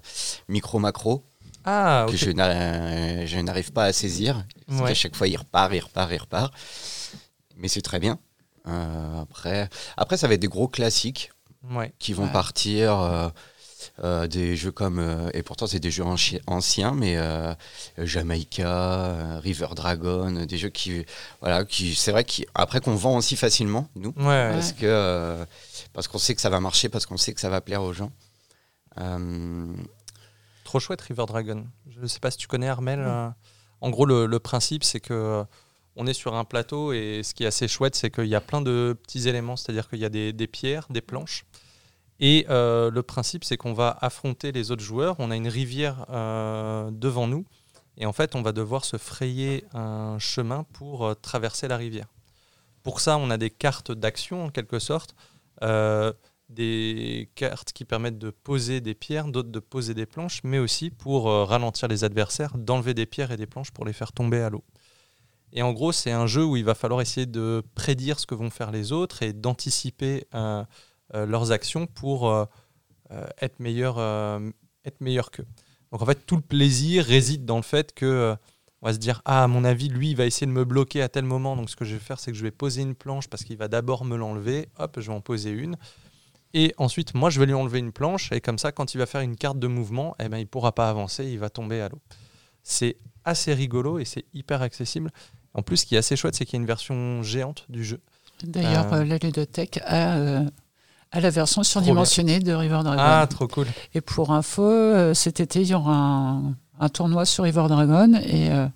Micro 0.48 0.78
Macro, 0.78 1.24
Ah, 1.64 2.04
que 2.10 2.18
je 2.18 2.30
n'a- 2.32 3.24
je 3.24 3.38
n'arrive 3.38 3.72
pas 3.72 3.84
à 3.84 3.92
saisir. 3.94 4.44
Ouais. 4.68 4.88
qu'à 4.88 4.94
chaque 4.94 5.16
fois, 5.16 5.26
il 5.26 5.36
repart, 5.38 5.72
il 5.72 5.80
repart, 5.80 6.10
il 6.12 6.18
repart. 6.18 6.52
Mais 7.56 7.68
c'est 7.68 7.80
très 7.80 7.98
bien. 7.98 8.18
Euh, 8.68 9.22
après, 9.22 9.70
après, 9.96 10.18
ça 10.18 10.28
va 10.28 10.34
être 10.34 10.40
des 10.40 10.48
gros 10.48 10.68
classiques 10.68 11.32
Ouais. 11.70 11.94
qui 11.98 12.12
vont 12.12 12.24
Ouais. 12.26 12.32
partir. 12.32 12.92
Euh, 14.02 14.26
des 14.26 14.56
jeux 14.56 14.70
comme 14.72 14.98
euh, 14.98 15.30
et 15.34 15.42
pourtant 15.42 15.66
c'est 15.66 15.78
des 15.80 15.90
jeux 15.90 16.04
anciens 16.46 16.92
mais 16.94 17.16
euh, 17.16 17.54
Jamaica, 17.98 18.66
euh, 18.68 19.40
River 19.42 19.68
Dragon, 19.76 20.44
des 20.46 20.58
jeux 20.58 20.68
qui 20.70 21.04
voilà 21.40 21.64
qui 21.64 21.94
c'est 21.94 22.12
vrai 22.12 22.24
qu'après 22.24 22.80
qu'on 22.80 22.94
vend 22.94 23.16
aussi 23.16 23.36
facilement 23.36 23.88
nous 23.96 24.12
Ouais, 24.16 24.24
ouais. 24.26 24.50
parce 24.52 24.72
que 24.72 25.44
parce 25.92 26.08
qu'on 26.08 26.18
sait 26.18 26.34
que 26.34 26.40
ça 26.40 26.50
va 26.50 26.60
marcher 26.60 26.88
parce 26.88 27.06
qu'on 27.06 27.16
sait 27.16 27.32
que 27.34 27.40
ça 27.40 27.48
va 27.50 27.60
plaire 27.60 27.82
aux 27.82 27.92
gens. 27.92 28.10
Trop 30.64 30.80
chouette 30.80 31.00
River 31.02 31.24
Dragon. 31.26 31.66
Je 31.90 32.00
ne 32.00 32.06
sais 32.06 32.20
pas 32.20 32.30
si 32.30 32.38
tu 32.38 32.46
connais 32.48 32.68
Armel. 32.68 33.06
En 33.80 33.90
gros, 33.90 34.06
le, 34.06 34.26
le 34.26 34.38
principe, 34.38 34.82
c'est 34.82 35.00
que 35.00 35.44
on 35.96 36.06
est 36.06 36.14
sur 36.14 36.34
un 36.34 36.44
plateau 36.44 36.92
et 36.92 37.20
ce 37.22 37.34
qui 37.34 37.44
est 37.44 37.46
assez 37.46 37.68
chouette, 37.68 37.94
c'est 37.94 38.10
qu'il 38.10 38.26
y 38.26 38.34
a 38.34 38.40
plein 38.40 38.60
de 38.62 38.96
petits 39.04 39.28
éléments, 39.28 39.56
c'est-à-dire 39.56 39.88
qu'il 39.88 40.00
y 40.00 40.04
a 40.04 40.08
des, 40.08 40.32
des 40.32 40.46
pierres, 40.46 40.86
des 40.90 41.00
planches. 41.02 41.44
Et 42.20 42.46
euh, 42.48 42.90
le 42.90 43.02
principe, 43.02 43.44
c'est 43.44 43.56
qu'on 43.56 43.72
va 43.72 43.96
affronter 44.00 44.52
les 44.52 44.70
autres 44.70 44.82
joueurs. 44.82 45.16
On 45.18 45.30
a 45.30 45.36
une 45.36 45.48
rivière 45.48 46.06
euh, 46.10 46.90
devant 46.92 47.26
nous. 47.26 47.44
Et 47.96 48.06
en 48.06 48.12
fait, 48.12 48.34
on 48.34 48.42
va 48.42 48.52
devoir 48.52 48.84
se 48.84 48.96
frayer 48.96 49.64
un 49.72 50.18
chemin 50.18 50.64
pour 50.72 51.06
euh, 51.06 51.14
traverser 51.14 51.68
la 51.68 51.76
rivière. 51.76 52.08
Pour 52.82 53.00
ça, 53.00 53.18
on 53.18 53.30
a 53.30 53.36
des 53.36 53.50
cartes 53.50 53.92
d'action, 53.92 54.44
en 54.44 54.50
quelque 54.50 54.78
sorte. 54.78 55.14
Des 56.50 57.30
cartes 57.36 57.72
qui 57.72 57.86
permettent 57.86 58.18
de 58.18 58.28
poser 58.28 58.82
des 58.82 58.94
pierres, 58.94 59.28
d'autres 59.28 59.48
de 59.48 59.58
poser 59.60 59.94
des 59.94 60.04
planches, 60.04 60.40
mais 60.44 60.58
aussi 60.58 60.90
pour 60.90 61.24
ralentir 61.24 61.88
les 61.88 62.04
adversaires, 62.04 62.58
d'enlever 62.58 62.92
des 62.92 63.06
pierres 63.06 63.30
et 63.30 63.38
des 63.38 63.46
planches 63.46 63.70
pour 63.70 63.86
les 63.86 63.94
faire 63.94 64.12
tomber 64.12 64.42
à 64.42 64.50
l'eau. 64.50 64.62
Et 65.54 65.62
en 65.62 65.72
gros, 65.72 65.90
c'est 65.90 66.10
un 66.12 66.26
jeu 66.26 66.44
où 66.44 66.56
il 66.56 66.64
va 66.64 66.74
falloir 66.74 67.00
essayer 67.00 67.24
de 67.24 67.62
prédire 67.74 68.20
ce 68.20 68.26
que 68.26 68.34
vont 68.34 68.50
faire 68.50 68.72
les 68.72 68.92
autres 68.92 69.22
et 69.22 69.32
d'anticiper 69.32 70.26
leurs 71.14 71.52
actions 71.52 71.86
pour 71.86 72.28
euh, 72.28 72.44
euh, 73.10 73.24
être 73.40 73.60
meilleur, 73.60 73.96
euh, 73.98 74.40
être 74.84 75.00
meilleur 75.00 75.30
qu'eux. 75.30 75.46
Donc 75.92 76.02
en 76.02 76.06
fait, 76.06 76.26
tout 76.26 76.36
le 76.36 76.42
plaisir 76.42 77.04
réside 77.04 77.44
dans 77.44 77.56
le 77.56 77.62
fait 77.62 77.94
que 77.94 78.04
euh, 78.06 78.34
on 78.82 78.86
va 78.88 78.92
se 78.92 78.98
dire 78.98 79.22
ah 79.24 79.44
à 79.44 79.46
mon 79.46 79.64
avis 79.64 79.88
lui 79.88 80.10
il 80.10 80.16
va 80.16 80.26
essayer 80.26 80.46
de 80.46 80.52
me 80.52 80.64
bloquer 80.64 81.00
à 81.02 81.08
tel 81.08 81.24
moment 81.24 81.56
donc 81.56 81.70
ce 81.70 81.76
que 81.76 81.86
je 81.86 81.94
vais 81.94 82.00
faire 82.00 82.18
c'est 82.20 82.32
que 82.32 82.36
je 82.36 82.42
vais 82.42 82.50
poser 82.50 82.82
une 82.82 82.94
planche 82.94 83.28
parce 83.28 83.42
qu'il 83.44 83.56
va 83.56 83.66
d'abord 83.68 84.04
me 84.04 84.14
l'enlever 84.14 84.68
hop 84.78 84.98
je 85.00 85.06
vais 85.06 85.16
en 85.16 85.22
poser 85.22 85.48
une 85.50 85.76
et 86.52 86.74
ensuite 86.76 87.14
moi 87.14 87.30
je 87.30 87.40
vais 87.40 87.46
lui 87.46 87.54
enlever 87.54 87.78
une 87.78 87.92
planche 87.92 88.30
et 88.30 88.42
comme 88.42 88.58
ça 88.58 88.72
quand 88.72 88.92
il 88.92 88.98
va 88.98 89.06
faire 89.06 89.22
une 89.22 89.36
carte 89.36 89.58
de 89.58 89.68
mouvement 89.68 90.14
eh 90.20 90.28
ben 90.28 90.36
il 90.36 90.46
pourra 90.46 90.72
pas 90.72 90.90
avancer 90.90 91.24
il 91.24 91.38
va 91.38 91.48
tomber 91.48 91.80
à 91.80 91.88
l'eau 91.88 92.00
c'est 92.62 92.98
assez 93.24 93.54
rigolo 93.54 93.98
et 93.98 94.04
c'est 94.04 94.26
hyper 94.34 94.60
accessible 94.60 95.10
en 95.54 95.62
plus 95.62 95.78
ce 95.78 95.86
qui 95.86 95.94
est 95.94 95.98
assez 95.98 96.16
chouette 96.16 96.34
c'est 96.34 96.44
qu'il 96.44 96.54
y 96.54 96.58
a 96.58 96.60
une 96.60 96.66
version 96.66 97.22
géante 97.22 97.64
du 97.70 97.84
jeu 97.84 98.00
D'ailleurs, 98.42 98.92
Euh. 98.92 99.00
euh, 99.00 99.04
la 99.04 99.16
ludothèque 99.16 99.78
a, 99.84 100.18
euh, 100.18 100.44
a 101.14 101.20
la 101.20 101.30
version 101.30 101.62
surdimensionnée 101.62 102.40
de 102.40 102.52
River 102.52 102.80
Dragon. 102.82 102.96
ah 102.98 103.26
trop 103.28 103.46
cool. 103.48 103.66
Et 103.94 104.00
pour 104.00 104.32
info, 104.32 104.62
euh, 104.62 105.14
cet 105.14 105.40
été, 105.40 105.62
il 105.62 105.68
y 105.68 105.74
aura 105.74 105.94
un, 105.94 106.54
un 106.80 106.88
tournoi 106.88 107.24
sur 107.24 107.44
River 107.44 107.66
Dragon 107.68 108.14
et 108.14 108.50
euh, 108.50 108.66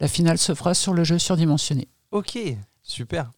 la 0.00 0.08
finale 0.08 0.38
se 0.38 0.54
fera 0.54 0.74
sur 0.74 0.94
le 0.94 1.04
jeu 1.04 1.18
surdimensionné. 1.18 1.88
ok 2.12 2.38
super. 2.82 3.30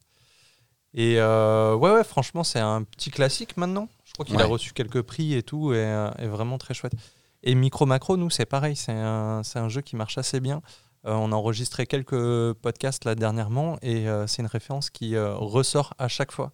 Et 0.93 1.17
euh, 1.19 1.75
ouais 1.75 1.93
ouais 1.93 2.05
franchement 2.05 2.45
c'est 2.45 2.59
un 2.61 2.83
petit 2.83 3.11
classique 3.11 3.57
maintenant. 3.57 3.88
Je 4.05 4.12
crois 4.12 4.25
qu'il 4.25 4.40
a 4.40 4.45
reçu 4.47 4.73
quelques 4.73 5.02
prix 5.02 5.35
et 5.35 5.43
tout 5.43 5.73
et, 5.73 5.79
euh, 5.79 6.11
vraiment 6.23 6.59
très 6.59 6.75
chouette. 6.75 6.93
Et 7.43 7.55
Micro 7.55 7.87
Macro 7.87 8.17
nous 8.17 8.31
c'est 8.31 8.47
pareil. 8.47 8.76
C'est 8.76 8.93
un, 8.93 9.43
un 9.55 9.69
jeu 9.69 9.81
qui 9.81 9.97
marche 9.97 10.19
assez 10.19 10.40
bien. 10.40 10.62
On 11.05 11.33
a 11.33 11.35
enregistré 11.35 11.87
quelques 11.87 12.52
podcasts 12.55 13.07
là 13.07 13.14
dernièrement 13.14 13.79
et 13.81 14.05
c'est 14.26 14.43
une 14.43 14.49
référence 14.49 14.90
qui 14.90 15.17
ressort 15.17 15.95
à 15.99 16.09
chaque 16.09 16.31
fois 16.31 16.52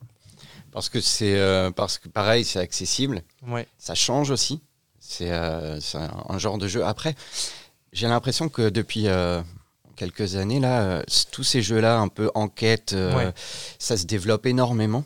parce 0.72 0.88
que 0.88 1.00
c'est 1.00 1.36
euh, 1.38 1.70
parce 1.70 1.98
que 1.98 2.08
pareil, 2.08 2.44
c'est 2.44 2.58
accessible. 2.58 3.22
ouais 3.46 3.66
Ça 3.78 3.94
change 3.94 4.30
aussi. 4.30 4.60
C'est 5.00 5.30
euh, 5.30 5.78
un, 6.28 6.38
genre 6.38 6.58
de 6.58 6.66
jeu. 6.68 6.84
Après, 6.84 7.14
j'ai 7.92 8.08
l'impression 8.08 8.48
que 8.48 8.68
depuis 8.68 9.06
euh, 9.06 9.40
quelques 9.94 10.36
années 10.36 10.58
là, 10.60 11.02
tous 11.30 11.44
ces 11.44 11.62
jeux-là, 11.62 11.98
un 11.98 12.08
peu 12.08 12.30
enquête, 12.34 12.94
Ouais. 12.94 13.32
ça 13.78 13.96
se 13.96 14.04
développe 14.04 14.46
énormément. 14.46 15.04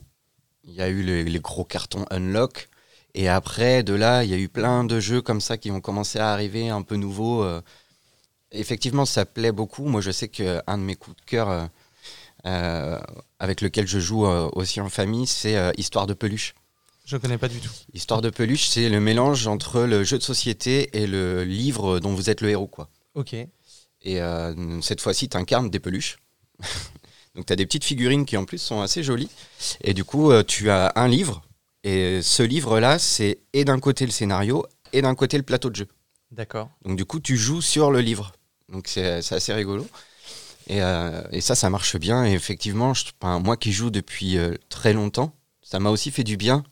Il 0.64 0.72
y 0.74 0.80
a 0.82 0.88
eu 0.88 1.02
les, 1.02 1.24
les 1.24 1.40
gros 1.40 1.64
cartons 1.64 2.06
Unlock. 2.10 2.68
Et 3.14 3.28
après, 3.28 3.82
de 3.82 3.92
là, 3.92 4.24
il 4.24 4.30
y 4.30 4.34
a 4.34 4.38
eu 4.38 4.48
plein 4.48 4.84
de 4.84 5.00
jeux 5.00 5.20
comme 5.20 5.40
ça 5.40 5.58
qui 5.58 5.70
ont 5.70 5.80
commencé 5.80 6.18
à 6.18 6.32
arriver, 6.32 6.68
un 6.68 6.82
peu 6.82 6.96
nouveaux. 6.96 7.44
Effectivement, 8.52 9.04
ça 9.04 9.24
plaît 9.24 9.52
beaucoup. 9.52 9.84
Moi, 9.84 10.00
je 10.00 10.10
sais 10.12 10.28
qu'un 10.28 10.78
de 10.78 10.82
mes 10.82 10.96
coups 10.96 11.16
de 11.16 11.22
cœur 11.22 11.68
avec 12.44 13.60
lequel 13.60 13.86
je 13.86 13.98
joue 13.98 14.26
euh, 14.26 14.48
aussi 14.52 14.80
en 14.80 14.88
famille, 14.88 15.26
c'est 15.26 15.56
euh, 15.56 15.72
Histoire 15.76 16.06
de 16.06 16.14
peluche. 16.14 16.54
je 17.04 17.16
connais 17.16 17.38
pas 17.38 17.48
du 17.48 17.60
tout 17.60 17.70
Histoire 17.94 18.20
de 18.22 18.30
peluche, 18.30 18.68
c'est 18.68 18.88
le 18.88 19.00
mélange 19.00 19.46
entre 19.46 19.82
le 19.82 20.04
jeu 20.04 20.18
de 20.18 20.22
société 20.22 20.90
et 20.96 21.06
le 21.06 21.44
livre 21.44 22.00
dont 22.00 22.14
vous 22.14 22.30
êtes 22.30 22.40
le 22.40 22.50
héros. 22.50 22.66
quoi. 22.66 22.88
ok 23.14 23.34
Et 23.34 24.20
euh, 24.20 24.80
cette 24.80 25.00
fois-ci, 25.00 25.28
tu 25.28 25.36
incarnes 25.36 25.70
des 25.70 25.80
peluches. 25.80 26.18
Donc 27.34 27.46
tu 27.46 27.52
as 27.52 27.56
des 27.56 27.66
petites 27.66 27.84
figurines 27.84 28.26
qui 28.26 28.36
en 28.36 28.44
plus 28.44 28.58
sont 28.58 28.80
assez 28.80 29.02
jolies. 29.02 29.30
Et 29.82 29.94
du 29.94 30.04
coup, 30.04 30.30
euh, 30.30 30.42
tu 30.42 30.70
as 30.70 30.92
un 30.96 31.08
livre. 31.08 31.42
Et 31.84 32.20
ce 32.22 32.42
livre-là, 32.42 32.98
c'est 32.98 33.38
et 33.52 33.64
d'un 33.64 33.78
côté 33.78 34.04
le 34.04 34.12
scénario 34.12 34.66
et 34.92 35.00
d'un 35.00 35.14
côté 35.14 35.36
le 35.36 35.44
plateau 35.44 35.70
de 35.70 35.76
jeu. 35.76 35.88
d'accord 36.30 36.68
Donc 36.84 36.96
du 36.96 37.04
coup, 37.04 37.20
tu 37.20 37.36
joues 37.36 37.62
sur 37.62 37.90
le 37.90 38.00
livre. 38.00 38.32
Donc 38.68 38.86
c'est 38.88 39.14
assez 39.14 39.52
rigolo. 39.52 39.86
Et, 40.66 40.82
euh, 40.82 41.22
et 41.32 41.40
ça, 41.40 41.54
ça 41.54 41.70
marche 41.70 41.96
bien. 41.96 42.24
Et 42.24 42.32
effectivement, 42.32 42.94
je- 42.94 43.04
moi 43.22 43.56
qui 43.56 43.72
joue 43.72 43.90
depuis 43.90 44.38
euh, 44.38 44.54
très 44.68 44.92
longtemps, 44.92 45.34
ça 45.62 45.78
m'a 45.80 45.90
aussi 45.90 46.10
fait 46.10 46.24
du 46.24 46.36
bien. 46.36 46.62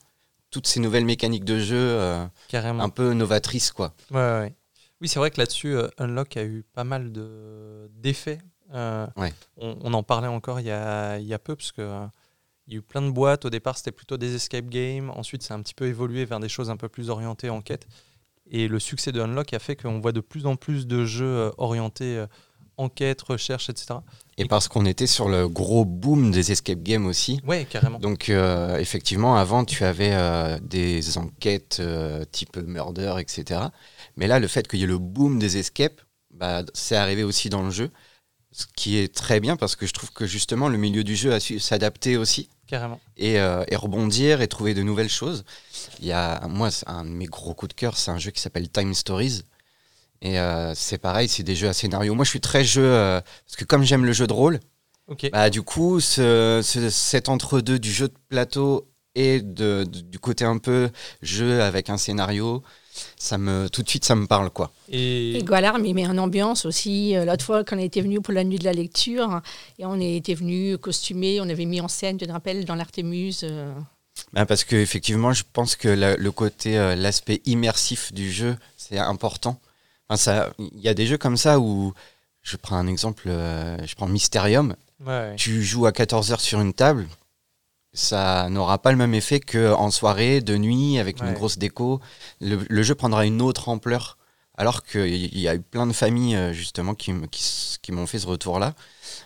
Toutes 0.50 0.66
ces 0.66 0.80
nouvelles 0.80 1.04
mécaniques 1.04 1.44
de 1.44 1.58
jeu, 1.58 1.76
euh, 1.76 2.24
carrément 2.48 2.82
un 2.82 2.88
peu 2.88 3.12
novatrices, 3.12 3.70
quoi. 3.72 3.92
Ouais. 4.10 4.54
Oui, 5.00 5.08
c'est 5.08 5.18
vrai 5.18 5.30
que 5.30 5.40
là-dessus, 5.40 5.76
Unlock 5.98 6.36
a 6.36 6.44
eu 6.44 6.64
pas 6.74 6.84
mal 6.84 7.12
de- 7.12 7.88
d'effets. 7.94 8.38
Ouais. 8.72 9.32
on, 9.56 9.76
on 9.80 9.94
en 9.94 10.02
parlait 10.02 10.28
encore 10.28 10.60
il 10.60 10.66
y 10.66 10.70
a, 10.70 11.18
il 11.18 11.26
y 11.26 11.32
a 11.34 11.38
peu, 11.38 11.54
parce 11.56 11.72
que 11.72 12.06
il 12.66 12.74
y 12.74 12.76
a 12.76 12.80
eu 12.80 12.82
plein 12.82 13.00
de 13.02 13.10
boîtes. 13.10 13.44
Au 13.46 13.50
départ, 13.50 13.78
c'était 13.78 13.92
plutôt 13.92 14.16
des 14.18 14.34
escape 14.34 14.66
games. 14.66 15.10
Ensuite, 15.10 15.42
ça 15.42 15.54
a 15.54 15.56
un 15.56 15.62
petit 15.62 15.72
peu 15.74 15.86
évolué 15.86 16.24
vers 16.26 16.38
des 16.40 16.48
choses 16.50 16.68
un 16.68 16.76
peu 16.76 16.88
plus 16.88 17.08
orientées 17.10 17.48
enquête. 17.48 17.86
Et 18.50 18.68
le 18.68 18.78
succès 18.78 19.12
de 19.12 19.20
Unlock 19.20 19.52
a 19.54 19.58
fait 19.58 19.76
qu'on 19.76 20.00
voit 20.00 20.12
de 20.12 20.20
plus 20.20 20.44
en 20.46 20.56
plus 20.56 20.86
de 20.86 21.04
jeux 21.06 21.50
orientés 21.58 22.24
enquête, 22.78 23.20
recherche, 23.22 23.68
etc. 23.68 23.96
Et 24.38 24.44
parce 24.46 24.68
qu'on 24.68 24.86
était 24.86 25.08
sur 25.08 25.28
le 25.28 25.48
gros 25.48 25.84
boom 25.84 26.30
des 26.30 26.52
escape 26.52 26.82
games 26.82 27.06
aussi. 27.06 27.40
Ouais, 27.44 27.66
carrément. 27.68 27.98
Donc 27.98 28.30
euh, 28.30 28.78
effectivement, 28.78 29.36
avant, 29.36 29.64
tu 29.64 29.84
avais 29.84 30.12
euh, 30.12 30.58
des 30.62 31.18
enquêtes 31.18 31.78
euh, 31.80 32.24
type 32.30 32.56
murder, 32.56 33.16
etc. 33.18 33.60
Mais 34.16 34.28
là, 34.28 34.38
le 34.38 34.46
fait 34.46 34.66
qu'il 34.68 34.78
y 34.78 34.84
ait 34.84 34.86
le 34.86 34.98
boom 34.98 35.38
des 35.38 35.58
escapes, 35.58 36.00
bah, 36.30 36.62
c'est 36.72 36.96
arrivé 36.96 37.24
aussi 37.24 37.50
dans 37.50 37.62
le 37.62 37.70
jeu. 37.70 37.90
Ce 38.52 38.64
qui 38.74 38.96
est 38.96 39.12
très 39.14 39.40
bien 39.40 39.56
parce 39.56 39.76
que 39.76 39.86
je 39.86 39.92
trouve 39.92 40.12
que 40.12 40.26
justement, 40.26 40.68
le 40.68 40.78
milieu 40.78 41.04
du 41.04 41.16
jeu 41.16 41.32
a 41.32 41.40
su 41.40 41.58
s'adapter 41.58 42.16
aussi. 42.16 42.48
Carrément. 42.66 43.00
et, 43.16 43.36
et 43.36 43.76
rebondir 43.76 44.42
et 44.42 44.46
trouver 44.46 44.74
de 44.74 44.82
nouvelles 44.82 45.08
choses. 45.08 45.46
Il 46.00 46.04
y 46.06 46.12
a, 46.12 46.46
moi, 46.48 46.68
un 46.84 47.06
de 47.06 47.08
mes 47.08 47.24
gros 47.24 47.54
coups 47.54 47.70
de 47.70 47.74
cœur, 47.74 47.96
c'est 47.96 48.10
un 48.10 48.18
jeu 48.18 48.30
qui 48.30 48.42
s'appelle 48.42 48.68
Time 48.68 48.92
Stories. 48.92 49.42
Et 50.22 50.38
euh, 50.38 50.74
c'est 50.74 50.98
pareil, 50.98 51.28
c'est 51.28 51.42
des 51.44 51.54
jeux 51.56 51.68
à 51.68 51.72
scénario. 51.72 52.14
Moi, 52.14 52.24
je 52.24 52.30
suis 52.30 52.40
très 52.40 52.64
jeu, 52.64 52.82
euh, 52.84 53.20
parce 53.46 53.56
que 53.56 53.64
comme 53.64 53.84
j'aime 53.84 54.04
le 54.04 54.12
jeu 54.12 54.26
de 54.26 54.32
rôle. 54.32 54.60
Bah, 55.32 55.48
du 55.50 55.62
coup, 55.62 56.00
ce, 56.00 56.60
ce- 56.62 56.90
cet 56.90 57.28
entre-deux 57.28 57.78
du 57.78 57.90
jeu 57.92 58.08
de 58.08 58.14
plateau 58.28 58.86
et 59.14 59.40
de, 59.40 59.84
de- 59.84 60.00
du 60.00 60.18
côté 60.18 60.44
un 60.44 60.58
peu 60.58 60.90
jeu 61.22 61.62
avec 61.62 61.88
un 61.88 61.96
scénario, 61.96 62.62
ça 63.16 63.38
me, 63.38 63.68
tout 63.70 63.82
de 63.82 63.88
suite, 63.88 64.04
ça 64.04 64.14
me 64.14 64.26
parle, 64.26 64.50
quoi. 64.50 64.70
Et, 64.90 65.38
Et 65.38 65.42
Gualarme, 65.44 65.84
il 65.86 65.94
met 65.94 66.04
une 66.04 66.18
ambiance 66.20 66.66
aussi. 66.66 67.16
Euh, 67.16 67.24
L'autre 67.24 67.44
fois, 67.44 67.64
quand 67.64 67.76
on 67.76 67.80
était 67.80 68.00
venu 68.02 68.20
pour 68.20 68.34
la 68.34 68.44
nuit 68.44 68.58
de 68.58 68.64
la 68.64 68.72
lecture, 68.74 69.40
et 69.78 69.86
on 69.86 69.98
était 69.98 70.34
venu 70.34 70.76
costumé, 70.78 71.40
on 71.40 71.48
avait 71.48 71.64
mis 71.64 71.80
en 71.80 71.88
scène, 71.88 72.18
tu 72.18 72.26
te 72.26 72.32
rappelles, 72.32 72.64
dans 72.66 72.74
l'Artémuse. 72.74 73.40
euh, 73.44 73.72
Bah, 74.32 74.44
parce 74.46 74.64
que 74.64 74.76
effectivement, 74.76 75.32
je 75.32 75.44
pense 75.52 75.74
que 75.76 75.88
la- 75.88 76.16
le 76.16 76.32
côté, 76.32 76.76
euh, 76.76 76.94
l'aspect 76.96 77.40
immersif 77.46 78.12
du 78.12 78.30
jeu, 78.32 78.56
c'est 78.76 78.98
important. 78.98 79.58
Enfin, 80.08 80.50
il 80.58 80.80
y 80.80 80.88
a 80.88 80.94
des 80.94 81.06
jeux 81.06 81.18
comme 81.18 81.36
ça 81.36 81.58
où, 81.60 81.92
je 82.42 82.56
prends 82.56 82.76
un 82.76 82.86
exemple, 82.86 83.24
euh, 83.28 83.76
je 83.86 83.94
prends 83.94 84.08
Mysterium. 84.08 84.74
ouais. 85.06 85.34
Tu 85.36 85.62
joues 85.62 85.86
à 85.86 85.92
14 85.92 86.32
heures 86.32 86.40
sur 86.40 86.60
une 86.60 86.72
table, 86.72 87.06
ça 87.92 88.48
n'aura 88.50 88.78
pas 88.78 88.90
le 88.90 88.96
même 88.98 89.14
effet 89.14 89.40
qu'en 89.40 89.90
soirée, 89.90 90.40
de 90.40 90.56
nuit, 90.56 90.98
avec 90.98 91.20
Ouais. 91.20 91.28
une 91.28 91.34
grosse 91.34 91.58
déco. 91.58 92.00
Le, 92.40 92.64
le 92.68 92.82
jeu 92.82 92.94
prendra 92.94 93.24
une 93.26 93.42
autre 93.42 93.68
ampleur. 93.68 94.16
Alors 94.56 94.82
qu'il 94.82 95.38
y 95.38 95.46
a 95.48 95.54
eu 95.54 95.60
plein 95.60 95.86
de 95.86 95.92
familles, 95.92 96.34
euh, 96.36 96.52
justement, 96.52 96.94
qui 96.96 97.12
m'ont 97.12 98.06
fait 98.06 98.18
ce 98.18 98.26
retour-là, 98.26 98.74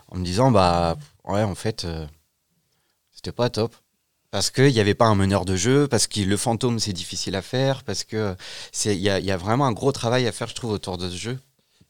en 0.09 0.19
me 0.19 0.25
disant, 0.25 0.51
bah, 0.51 0.97
ouais, 1.25 1.43
en 1.43 1.55
fait, 1.55 1.85
euh, 1.87 2.07
c'était 3.13 3.33
pas 3.33 3.49
top. 3.49 3.75
Parce 4.33 4.51
qu'il 4.51 4.73
n'y 4.73 4.81
avait 4.81 4.95
pas 4.95 5.05
un 5.07 5.15
meneur 5.15 5.45
de 5.45 5.57
jeu, 5.57 5.87
parce 5.89 6.07
que 6.07 6.21
le 6.21 6.37
fantôme, 6.39 6.79
c'est 6.79 6.95
difficile 6.95 7.37
à 7.37 7.43
faire, 7.43 7.85
parce 7.85 8.03
que 8.03 8.35
c'est- 8.73 8.97
il 8.97 9.03
y 9.03 9.11
a, 9.11 9.19
il 9.21 9.27
y 9.27 9.31
a 9.31 9.37
vraiment 9.37 9.67
un 9.67 9.73
gros 9.73 9.93
travail 9.93 10.27
à 10.27 10.33
faire, 10.33 10.49
je 10.49 10.55
trouve, 10.55 10.71
autour 10.73 10.97
de 10.97 11.09
ce 11.11 11.17
jeu. 11.17 11.39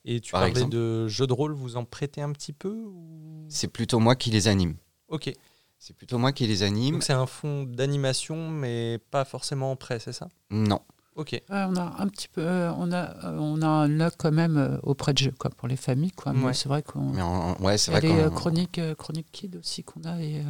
Et 0.04 0.20
tu 0.20 0.32
Par 0.32 0.40
parlais 0.40 0.50
exemple. 0.50 0.72
de 0.72 1.06
jeux 1.06 1.28
de 1.28 1.32
rôle, 1.32 1.52
vous 1.54 1.76
en 1.76 1.84
prêtez 1.84 2.20
un 2.20 2.32
petit 2.32 2.52
peu 2.52 2.70
ou- 2.74 3.46
C'est 3.48 3.68
plutôt 3.68 4.00
moi 4.00 4.16
qui 4.16 4.30
les 4.30 4.48
anime. 4.48 4.74
Ok. 5.06 5.32
C'est 5.78 5.94
plutôt 5.96 6.18
moi 6.18 6.32
qui 6.32 6.48
les 6.48 6.64
anime. 6.64 6.94
Donc 6.94 7.04
c'est 7.04 7.12
un 7.12 7.26
fond 7.26 7.62
d'animation, 7.62 8.48
mais 8.50 8.98
pas 9.12 9.24
forcément 9.24 9.70
en 9.70 9.76
prêt, 9.76 10.00
c'est 10.00 10.12
ça? 10.12 10.28
Non. 10.50 10.80
Ok. 11.14 11.40
On 11.50 11.76
a 11.76 11.94
un 11.98 12.08
petit 12.08 12.26
peu, 12.28 12.40
euh, 12.40 12.72
on 12.76 12.90
a, 12.90 13.10
euh, 13.26 13.36
on 13.38 13.62
a 13.62 13.66
un 13.68 13.88
là 13.88 14.10
quand 14.10 14.32
même 14.32 14.56
euh, 14.56 14.78
auprès 14.82 15.12
de 15.12 15.18
jeu 15.18 15.32
quoi 15.38 15.50
pour 15.50 15.68
les 15.68 15.76
familles 15.76 16.10
quoi. 16.12 16.32
Mais 16.32 16.46
Ouais. 16.46 16.54
c'est 16.54 16.68
vrai 16.68 16.82
qu'on. 16.82 17.10
Mais 17.12 17.22
en- 17.22 17.54
ouais, 17.60 17.78
c'est 17.78 17.92
Il 17.92 17.94
y 17.94 17.96
a 17.98 18.00
vrai 18.00 18.08
les 18.08 18.20
euh, 18.24 18.30
chroniques, 18.30 18.78
euh, 18.78 18.94
chroniques 18.96 19.30
kids 19.30 19.56
aussi 19.60 19.84
qu'on 19.84 20.02
a 20.04 20.20
et. 20.20 20.42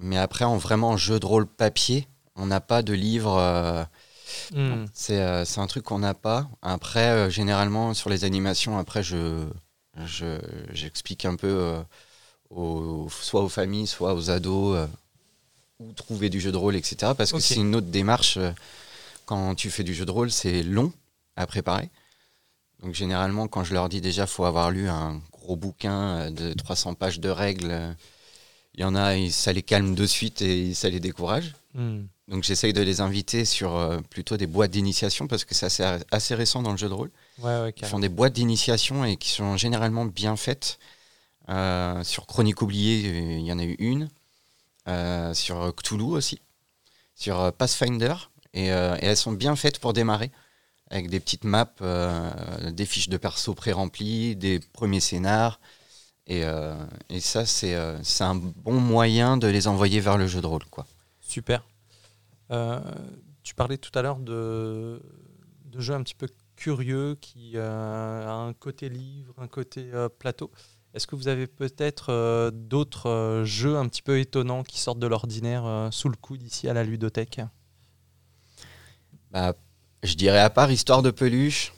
Mais 0.00 0.16
après, 0.18 0.44
en 0.44 0.56
vraiment 0.56 0.96
jeu 0.96 1.20
de 1.20 1.26
rôle 1.26 1.46
papier, 1.46 2.08
on 2.36 2.46
n'a 2.46 2.60
pas 2.60 2.82
de 2.82 2.92
livre. 2.92 3.36
euh, 3.38 3.84
Hmm. 4.52 4.86
c'est 4.94 5.20
euh, 5.20 5.44
c'est 5.44 5.60
un 5.60 5.66
truc 5.66 5.84
qu'on 5.84 5.98
n'a 5.98 6.14
pas. 6.14 6.48
Après, 6.62 7.08
euh, 7.10 7.30
généralement, 7.30 7.94
sur 7.94 8.10
les 8.10 8.24
animations, 8.24 8.78
après, 8.78 9.02
je 9.02 9.46
je- 10.06 10.40
j'explique 10.72 11.24
un 11.24 11.36
peu, 11.36 11.74
aux- 12.50 13.08
soit 13.10 13.42
aux 13.42 13.48
familles, 13.48 13.86
soit 13.86 14.14
aux 14.14 14.30
ados, 14.30 14.88
où 15.80 15.92
trouver 15.92 16.30
du 16.30 16.40
jeu 16.40 16.52
de 16.52 16.56
rôle, 16.56 16.76
etc. 16.76 17.14
Parce 17.14 17.32
que 17.32 17.38
c'est 17.40 17.60
une 17.60 17.74
autre 17.74 17.88
démarche. 17.88 18.38
quand 19.26 19.54
tu 19.54 19.70
fais 19.70 19.84
du 19.84 19.94
jeu 19.94 20.04
de 20.06 20.10
rôle, 20.10 20.30
c'est 20.32 20.62
long 20.64 20.92
à 21.36 21.46
préparer. 21.46 21.88
Donc, 22.82 22.94
généralement, 22.94 23.46
quand 23.48 23.62
je 23.64 23.74
leur 23.74 23.88
dis 23.88 24.00
déjà, 24.00 24.26
faut 24.26 24.44
avoir 24.44 24.70
lu 24.72 24.88
un 24.88 25.20
gros 25.32 25.56
bouquin 25.56 26.30
de 26.32 26.52
300 26.54 26.94
pages 26.94 27.20
de 27.20 27.28
règles. 27.28 27.96
Il 28.74 28.80
y 28.80 28.84
en 28.84 28.94
a, 28.94 29.14
ça 29.30 29.52
les 29.52 29.62
calme 29.62 29.94
de 29.94 30.06
suite 30.06 30.42
et 30.42 30.74
ça 30.74 30.88
les 30.88 31.00
décourage. 31.00 31.54
Hmm. 31.74 32.02
Donc 32.28 32.44
j'essaye 32.44 32.72
de 32.72 32.80
les 32.80 33.00
inviter 33.00 33.44
sur 33.44 33.74
euh, 33.74 33.98
plutôt 34.08 34.36
des 34.36 34.46
boîtes 34.46 34.70
d'initiation 34.70 35.26
parce 35.26 35.44
que 35.44 35.54
c'est 35.54 35.66
assez, 35.66 35.84
assez 36.12 36.34
récent 36.36 36.62
dans 36.62 36.70
le 36.70 36.76
jeu 36.76 36.88
de 36.88 36.94
rôle. 36.94 37.10
Ouais, 37.38 37.60
ouais, 37.60 37.74
Ils 37.76 37.86
font 37.86 37.98
des 37.98 38.08
boîtes 38.08 38.34
d'initiation 38.34 39.04
et 39.04 39.16
qui 39.16 39.30
sont 39.30 39.56
généralement 39.56 40.04
bien 40.04 40.36
faites. 40.36 40.78
Euh, 41.48 42.04
sur 42.04 42.26
Chronique 42.26 42.62
oubliée, 42.62 43.38
il 43.38 43.44
y 43.44 43.52
en 43.52 43.58
a 43.58 43.64
eu 43.64 43.74
une. 43.80 44.08
Euh, 44.86 45.34
sur 45.34 45.74
Cthulhu 45.74 46.04
aussi. 46.04 46.40
Sur 47.16 47.52
Pathfinder. 47.52 48.14
Et, 48.54 48.66
et 48.66 48.68
elles 48.68 49.16
sont 49.16 49.32
bien 49.32 49.56
faites 49.56 49.80
pour 49.80 49.92
démarrer. 49.92 50.30
Avec 50.90 51.08
des 51.08 51.20
petites 51.20 51.44
maps, 51.44 51.72
des 52.62 52.86
fiches 52.86 53.08
de 53.08 53.16
perso 53.16 53.54
pré-remplies, 53.54 54.34
des 54.34 54.58
premiers 54.72 55.00
scénars. 55.00 55.60
Et, 56.30 56.44
euh, 56.44 56.74
et 57.10 57.20
ça, 57.20 57.44
c'est 57.44 57.74
euh, 57.74 58.02
c'est 58.02 58.24
un 58.24 58.36
bon 58.36 58.80
moyen 58.80 59.36
de 59.36 59.48
les 59.48 59.68
envoyer 59.68 60.00
vers 60.00 60.16
le 60.16 60.26
jeu 60.26 60.40
de 60.40 60.46
rôle. 60.46 60.64
Quoi. 60.70 60.86
Super. 61.20 61.66
Euh, 62.50 62.80
tu 63.42 63.54
parlais 63.54 63.78
tout 63.78 63.90
à 63.98 64.02
l'heure 64.02 64.20
de, 64.20 65.02
de 65.66 65.80
jeux 65.80 65.94
un 65.94 66.02
petit 66.02 66.14
peu 66.14 66.28
curieux 66.56 67.16
qui 67.20 67.58
a 67.58 68.32
un 68.32 68.52
côté 68.52 68.88
livre, 68.88 69.34
un 69.38 69.48
côté 69.48 69.90
plateau. 70.18 70.50
Est-ce 70.92 71.06
que 71.06 71.14
vous 71.14 71.28
avez 71.28 71.46
peut-être 71.46 72.10
euh, 72.10 72.50
d'autres 72.50 73.08
euh, 73.08 73.44
jeux 73.44 73.76
un 73.76 73.86
petit 73.88 74.02
peu 74.02 74.18
étonnants 74.18 74.64
qui 74.64 74.80
sortent 74.80 74.98
de 74.98 75.06
l'ordinaire 75.06 75.64
euh, 75.64 75.90
sous 75.92 76.08
le 76.08 76.16
coude 76.16 76.42
ici 76.42 76.68
à 76.68 76.74
la 76.74 76.82
ludothèque? 76.82 77.40
Bah, 79.30 79.54
je 80.02 80.14
dirais 80.14 80.40
à 80.40 80.50
part 80.50 80.72
Histoire 80.72 81.02
de 81.02 81.12
peluche. 81.12 81.72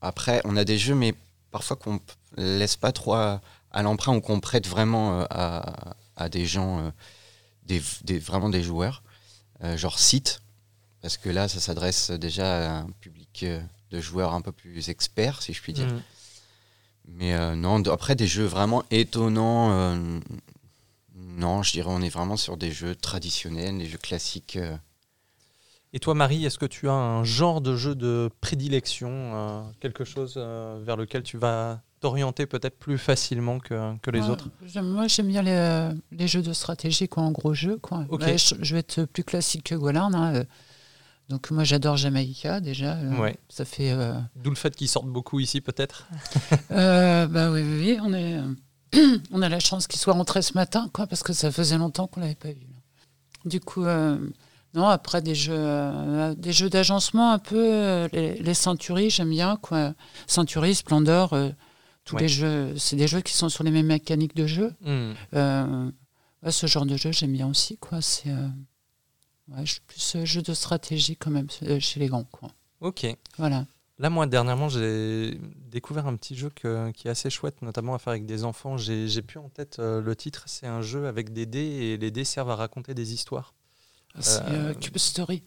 après, 0.00 0.40
on 0.44 0.56
a 0.56 0.64
des 0.64 0.78
jeux, 0.78 0.94
mais 0.94 1.14
parfois 1.50 1.76
qu'on 1.76 2.00
laisse 2.36 2.76
pas 2.76 2.92
trop 2.92 3.14
à, 3.14 3.40
à 3.70 3.82
l'emprunt 3.82 4.14
ou 4.16 4.20
qu'on 4.20 4.40
prête 4.40 4.66
vraiment 4.66 5.20
euh, 5.20 5.24
à, 5.30 5.94
à 6.16 6.28
des 6.28 6.46
gens, 6.46 6.80
euh, 6.80 6.90
des, 7.64 7.82
des- 8.04 8.18
vraiment 8.18 8.48
des 8.48 8.62
joueurs, 8.62 9.02
euh, 9.64 9.76
genre 9.76 9.98
Site, 9.98 10.40
parce 11.02 11.16
que 11.16 11.28
là, 11.28 11.48
ça 11.48 11.60
s'adresse 11.60 12.10
déjà 12.10 12.66
à 12.66 12.78
un 12.80 12.90
public 13.00 13.44
de 13.90 14.00
joueurs 14.00 14.34
un 14.34 14.40
peu 14.40 14.52
plus 14.52 14.88
experts, 14.88 15.42
si 15.42 15.52
je 15.52 15.62
puis 15.62 15.72
dire. 15.72 15.86
Hmm. 15.86 16.00
Mais 17.08 17.34
euh, 17.34 17.54
non, 17.54 17.80
après 17.86 18.16
des 18.16 18.26
jeux 18.26 18.46
vraiment 18.46 18.82
étonnants, 18.90 19.70
euh, 19.72 20.18
non, 21.14 21.62
je 21.62 21.72
dirais 21.72 21.90
on 21.90 22.02
est 22.02 22.08
vraiment 22.08 22.36
sur 22.36 22.56
des 22.56 22.72
jeux 22.72 22.96
traditionnels, 22.96 23.78
des 23.78 23.86
jeux 23.86 23.98
classiques. 23.98 24.56
euh, 24.56 24.76
Et 25.92 26.00
toi, 26.00 26.14
Marie, 26.14 26.44
est-ce 26.44 26.58
que 26.58 26.66
tu 26.66 26.88
as 26.88 26.94
un 26.94 27.22
genre 27.22 27.60
de 27.60 27.76
jeu 27.76 27.94
de 27.94 28.28
prédilection, 28.40 29.72
quelque 29.80 30.04
chose 30.04 30.36
vers 30.36 30.96
lequel 30.96 31.22
tu 31.22 31.38
vas 31.38 31.80
t'orienter 32.00 32.46
peut-être 32.46 32.78
plus 32.78 32.98
facilement 32.98 33.58
que, 33.58 33.96
que 33.98 34.10
les 34.10 34.28
autres 34.28 34.48
Moi, 34.82 35.06
j'aime 35.08 35.28
bien 35.28 35.42
les, 35.42 35.50
euh, 35.52 35.92
les 36.12 36.28
jeux 36.28 36.42
de 36.42 36.52
stratégie, 36.52 37.08
quoi, 37.08 37.22
en 37.22 37.30
gros 37.32 37.54
jeu. 37.54 37.78
Quoi. 37.78 38.04
Ok. 38.08 38.20
Là, 38.22 38.36
je, 38.36 38.54
je 38.60 38.74
vais 38.74 38.80
être 38.80 39.04
plus 39.04 39.24
classique 39.24 39.64
que 39.64 39.74
Golan. 39.74 40.12
hein, 40.14 40.34
euh. 40.34 40.44
Donc, 41.28 41.50
moi, 41.50 41.64
j'adore 41.64 41.96
Jamaïca, 41.96 42.60
déjà. 42.60 42.94
euh, 42.96 43.16
Ouais. 43.18 43.36
Ça 43.48 43.64
fait. 43.64 43.90
euh, 43.90 44.14
D'où 44.36 44.50
le 44.50 44.56
fait 44.56 44.76
qu'ils 44.76 44.88
sortent 44.88 45.08
beaucoup 45.08 45.40
ici, 45.40 45.60
peut-être 45.60 46.06
euh, 46.70 47.26
bah 47.26 47.50
oui, 47.50 47.62
oui, 47.62 47.78
oui, 47.80 47.98
on, 48.02 48.12
est, 48.14 48.38
on 49.32 49.42
a 49.42 49.48
la 49.48 49.58
chance 49.58 49.86
qu'il 49.86 49.98
soit 49.98 50.12
rentré 50.14 50.42
ce 50.42 50.52
matin, 50.54 50.88
quoi, 50.92 51.06
parce 51.06 51.22
que 51.22 51.32
ça 51.32 51.50
faisait 51.50 51.78
longtemps 51.78 52.06
qu'on 52.06 52.20
l'avait 52.20 52.34
pas 52.36 52.50
vu. 52.52 52.66
Du 53.44 53.58
coup, 53.60 53.84
euh, 53.84 54.18
non, 54.74 54.86
après 54.86 55.22
des 55.22 55.34
jeux, 55.34 56.34
des 56.36 56.52
jeux 56.52 56.68
d'agencement 56.70 57.32
un 57.32 57.38
peu, 57.38 58.06
les, 58.12 58.34
les 58.38 58.54
Centuries, 58.54 59.10
j'aime 59.10 59.30
bien, 59.30 59.56
quoi. 59.56 59.94
Centuries, 60.26 60.74
Splendor, 60.76 61.34
tous 62.06 62.14
Ouais. 62.16 62.22
les 62.22 62.28
jeux, 62.28 62.74
c'est 62.78 62.96
des 62.96 63.06
jeux 63.06 63.20
qui 63.20 63.34
sont 63.34 63.50
sur 63.50 63.62
les 63.64 63.70
mêmes 63.70 63.86
mécaniques 63.86 64.34
de 64.34 64.46
jeu. 64.46 64.72
Hmm. 64.80 65.12
Euh, 65.34 65.90
ouais, 66.42 66.50
ce 66.52 66.66
genre 66.66 66.86
de 66.86 66.96
jeu, 66.96 67.12
j'aime 67.12 67.32
bien 67.32 67.46
aussi, 67.48 67.76
quoi. 67.76 68.00
C'est 68.00 68.30
euh, 68.30 68.48
ouais, 69.48 69.66
je 69.66 69.72
suis 69.72 69.80
plus 69.86 70.16
euh, 70.16 70.24
jeu 70.24 70.40
de 70.40 70.54
stratégie 70.54 71.16
quand 71.16 71.30
même 71.30 71.48
chez 71.80 72.00
les 72.00 72.06
grands, 72.06 72.24
quoi. 72.24 72.48
Ok. 72.80 73.06
Voilà. 73.36 73.66
Là, 73.98 74.10
moi, 74.10 74.26
dernièrement, 74.26 74.68
j'ai 74.68 75.40
découvert 75.70 76.06
un 76.06 76.16
petit 76.16 76.36
jeu 76.36 76.50
que- 76.50 76.90
qui 76.92 77.08
est 77.08 77.10
assez 77.10 77.30
chouette, 77.30 77.60
notamment 77.62 77.94
à 77.94 77.98
faire 77.98 78.10
avec 78.12 78.26
des 78.26 78.44
enfants. 78.44 78.76
J'ai 78.76 79.08
j'ai 79.08 79.22
plus 79.22 79.38
en 79.38 79.48
tête 79.48 79.78
euh, 79.78 80.00
le 80.02 80.14
titre. 80.14 80.44
C'est 80.46 80.66
un 80.66 80.82
jeu 80.82 81.06
avec 81.06 81.32
des 81.32 81.46
dés 81.46 81.58
et 81.60 81.96
les 81.96 82.10
dés 82.10 82.24
servent 82.24 82.50
à 82.50 82.56
raconter 82.56 82.94
des 82.94 83.14
histoires. 83.14 83.54
C'est 84.20 84.42
Euh, 84.42 84.70
euh, 84.70 84.74
Cube 84.74 84.98
Story. 84.98 85.42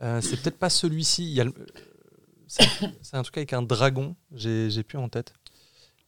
C'est 0.00 0.40
peut-être 0.42 0.58
pas 0.58 0.70
celui-ci. 0.70 1.24
Il 1.24 1.30
y 1.34 1.40
a 1.40 1.44
le- 1.44 1.54
C'est 2.46 3.16
un 3.16 3.22
truc 3.22 3.36
avec 3.38 3.52
un 3.52 3.62
dragon. 3.62 4.16
J'ai 4.32 4.82
plus 4.82 4.98
en 4.98 5.08
tête. 5.08 5.32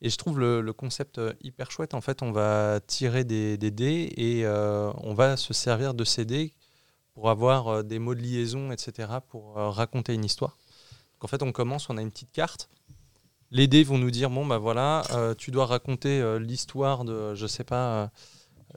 Et 0.03 0.11
je 0.11 0.17
trouve 0.17 0.39
le, 0.39 0.73
concept 0.73 1.19
euh, 1.19 1.33
hyper 1.43 1.71
chouette. 1.71 1.95
En 1.95 2.01
fait, 2.01 2.23
on 2.23 2.33
va 2.33 2.81
tirer 2.87 3.25
des, 3.25 3.57
dés 3.57 4.13
et 4.17 4.45
euh, 4.45 4.93
on 4.99 5.15
va 5.15 5.37
se 5.37 5.55
servir 5.55 5.95
de 5.95 6.05
ces 6.05 6.25
dés 6.25 6.53
pour 7.15 7.31
avoir 7.31 7.69
euh, 7.69 7.83
des 7.83 7.99
mots 7.99 8.15
de 8.15 8.21
liaison, 8.21 8.71
etc., 8.73 9.09
pour 9.29 9.55
raconter 9.55 10.15
une 10.15 10.25
histoire. 10.25 10.59
En 11.21 11.29
fait, 11.29 11.43
on 11.43 11.51
commence, 11.51 11.89
on 11.89 11.97
a 11.97 12.03
une 12.03 12.11
petite 12.11 12.31
carte. 12.31 12.69
Les 13.51 13.67
dés 13.67 13.85
vont 13.85 13.99
nous 13.99 14.11
dire 14.11 14.29
bon, 14.29 14.45
bah 14.45 14.59
voilà, 14.59 15.03
tu 15.39 15.51
dois 15.51 15.67
raconter 15.67 16.39
l'histoire 16.39 17.05
de, 17.05 17.35
je 17.35 17.47
sais 17.47 17.65
pas, 17.65 18.11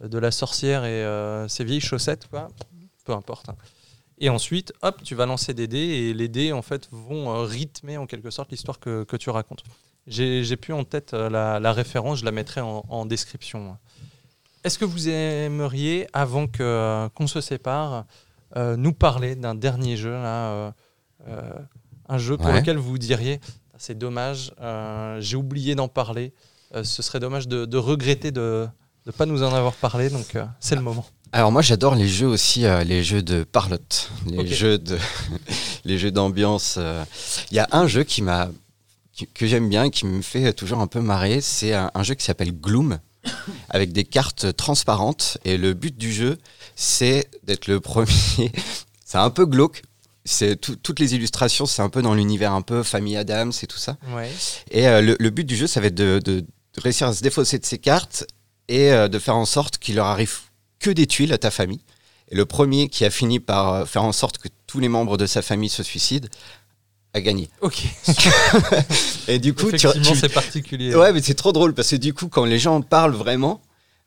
de 0.02 0.18
la 0.18 0.32
sorcière 0.32 0.86
et 0.86 1.48
ses 1.50 1.64
vieilles 1.64 1.82
chaussettes, 1.82 2.28
quoi. 2.28 2.48
Peu 3.04 3.14
importe. 3.14 3.50
hein. 3.50 3.56
Et 4.20 4.30
ensuite, 4.30 4.74
hop, 4.82 5.02
tu 5.04 5.16
vas 5.16 5.26
lancer 5.26 5.54
des 5.54 5.68
dés 5.68 5.78
et 5.78 6.14
les 6.14 6.28
dés, 6.28 6.52
en 6.52 6.62
fait, 6.62 6.88
vont 6.92 7.30
euh, 7.34 7.44
rythmer 7.44 7.98
en 7.98 8.06
quelque 8.06 8.30
sorte 8.32 8.52
l'histoire 8.52 8.80
que, 8.80 9.04
que 9.04 9.16
tu 9.18 9.30
racontes. 9.30 9.64
J'ai 10.08 10.44
j'ai 10.44 10.58
plus 10.58 10.74
en 10.74 10.84
tête 10.84 11.14
euh, 11.14 11.30
la, 11.30 11.60
la 11.60 11.72
référence, 11.74 12.20
je 12.20 12.26
la 12.26 12.32
mettrai 12.32 12.62
en, 12.62 12.84
en 12.90 13.06
description. 13.06 13.78
Est-ce 14.64 14.78
que 14.78 14.86
vous 14.86 15.08
aimeriez, 15.08 16.08
avant 16.12 16.48
que, 16.48 16.64
euh, 16.64 17.08
qu'on 17.10 17.28
se 17.28 17.40
sépare, 17.40 18.06
euh, 18.58 18.76
nous 18.76 18.92
parler 18.94 19.36
d'un 19.36 19.56
dernier 19.56 19.96
jeu, 19.96 20.12
là, 20.12 20.74
euh, 21.28 21.52
un 22.10 22.18
jeu 22.18 22.36
pour 22.38 22.48
Ouais. 22.48 22.60
lequel 22.60 22.78
vous 22.78 22.98
diriez 22.98 23.40
c'est 23.82 23.98
dommage, 23.98 24.52
euh, 24.60 25.22
j'ai 25.22 25.38
oublié 25.38 25.74
d'en 25.76 25.88
parler. 25.88 26.34
euh, 26.76 26.84
ce 26.84 27.02
serait 27.02 27.22
dommage 27.22 27.48
de, 27.48 27.64
de 27.66 27.78
regretter 27.78 28.32
de 28.32 28.68
ne 29.06 29.12
pas 29.14 29.26
nous 29.26 29.42
en 29.44 29.54
avoir 29.54 29.74
parlé, 29.74 30.10
donc 30.10 30.36
euh, 30.36 30.46
c'est 30.60 30.76
le 30.76 30.82
moment. 30.82 31.06
Alors 31.32 31.52
moi 31.52 31.62
j'adore 31.62 31.96
les 31.96 32.08
jeux 32.08 32.26
aussi, 32.28 32.66
euh, 32.66 32.84
les 32.84 33.04
jeux 33.04 33.22
de 33.22 33.44
parlotte, 33.44 34.10
les 34.28 34.48
jeux 34.48 34.78
de, 34.80 34.98
les 35.86 36.00
jeux 36.00 36.12
d'ambiance. 36.12 36.76
euh. 36.78 37.04
Il 37.52 37.56
y 37.58 37.60
a 37.60 37.68
un 37.72 37.88
jeu 37.88 38.04
qui 38.04 38.22
m'a, 38.24 38.50
que 39.36 39.46
j'aime 39.46 39.70
bien, 39.70 39.90
qui 39.92 40.06
me 40.08 40.22
fait 40.24 40.54
toujours 40.54 40.80
un 40.80 40.88
peu 40.88 41.02
marrer. 41.02 41.40
C'est 41.42 41.74
un, 41.74 41.92
un 41.94 42.04
jeu 42.04 42.16
qui 42.16 42.26
s'appelle 42.26 42.52
Gloom, 42.52 43.00
avec 43.70 43.92
des 43.92 44.06
cartes 44.06 44.56
transparentes. 44.56 45.38
Et 45.46 45.58
le 45.58 45.74
but 45.76 45.96
du 45.96 46.12
jeu, 46.12 46.38
c'est 46.76 47.30
d'être 47.44 47.68
le 47.68 47.80
premier. 47.80 48.52
c'est 49.06 49.18
un 49.20 49.30
peu 49.30 49.46
glauque. 49.46 49.84
C'est 50.26 50.56
tout- 50.60 50.76
toutes 50.78 51.00
les 51.00 51.14
illustrations, 51.16 51.66
c'est 51.68 51.82
un 51.84 51.90
peu 51.90 52.02
dans 52.02 52.14
l'univers 52.16 52.54
un 52.54 52.62
peu 52.64 52.82
famille 52.84 53.18
Adams 53.18 53.52
et 53.62 53.68
tout 53.68 53.78
ça. 53.78 53.98
Ouais. 54.16 54.32
Et 54.72 54.88
euh, 54.88 55.02
le, 55.02 55.16
le 55.20 55.30
but 55.30 55.44
du 55.46 55.56
jeu, 55.56 55.68
ça 55.68 55.80
va 55.80 55.88
être 55.88 55.96
de, 55.96 56.20
de- 56.24 56.42
de 56.42 56.82
réussir 56.82 57.08
à 57.08 57.14
se 57.14 57.22
défausser 57.22 57.60
de 57.60 57.66
ces 57.66 57.78
cartes 57.78 58.26
et 58.68 58.92
de 58.92 59.18
faire 59.20 59.36
en 59.36 59.46
sorte 59.46 59.80
qu'il 59.80 59.96
leur 59.96 60.06
arrive 60.06 60.38
que 60.80 60.90
des 60.90 61.08
tuiles 61.08 61.34
à 61.34 61.38
ta 61.38 61.52
famille. 61.52 61.82
Et 62.32 62.36
le 62.36 62.46
premier 62.46 62.90
qui 62.90 63.06
a 63.06 63.10
fini 63.10 63.40
par 63.40 63.74
euh, 63.74 63.86
faire 63.86 64.04
en 64.04 64.12
sorte 64.12 64.38
que 64.38 64.48
tous 64.68 64.80
les 64.80 64.90
membres 64.90 65.18
de 65.18 65.26
sa 65.26 65.42
famille 65.42 65.70
se 65.70 65.84
suicident 65.84 66.28
a 67.14 67.22
gagné. 67.22 67.50
Ok. 67.62 67.84
Et 69.28 69.40
du 69.40 69.54
coup, 69.54 69.70
tu, 69.72 69.76
Effectivement, 69.88 70.12
tu- 70.14 70.18
c'est 70.20 70.30
particulier. 70.30 70.96
ouais, 70.96 71.12
mais 71.14 71.22
c'est 71.22 71.34
trop 71.34 71.52
drôle 71.52 71.74
parce 71.74 71.90
que 71.90 71.96
du 71.96 72.14
coup, 72.14 72.28
quand 72.28 72.46
les 72.46 72.60
gens 72.60 72.82
parlent 72.82 73.16
vraiment, 73.16 73.62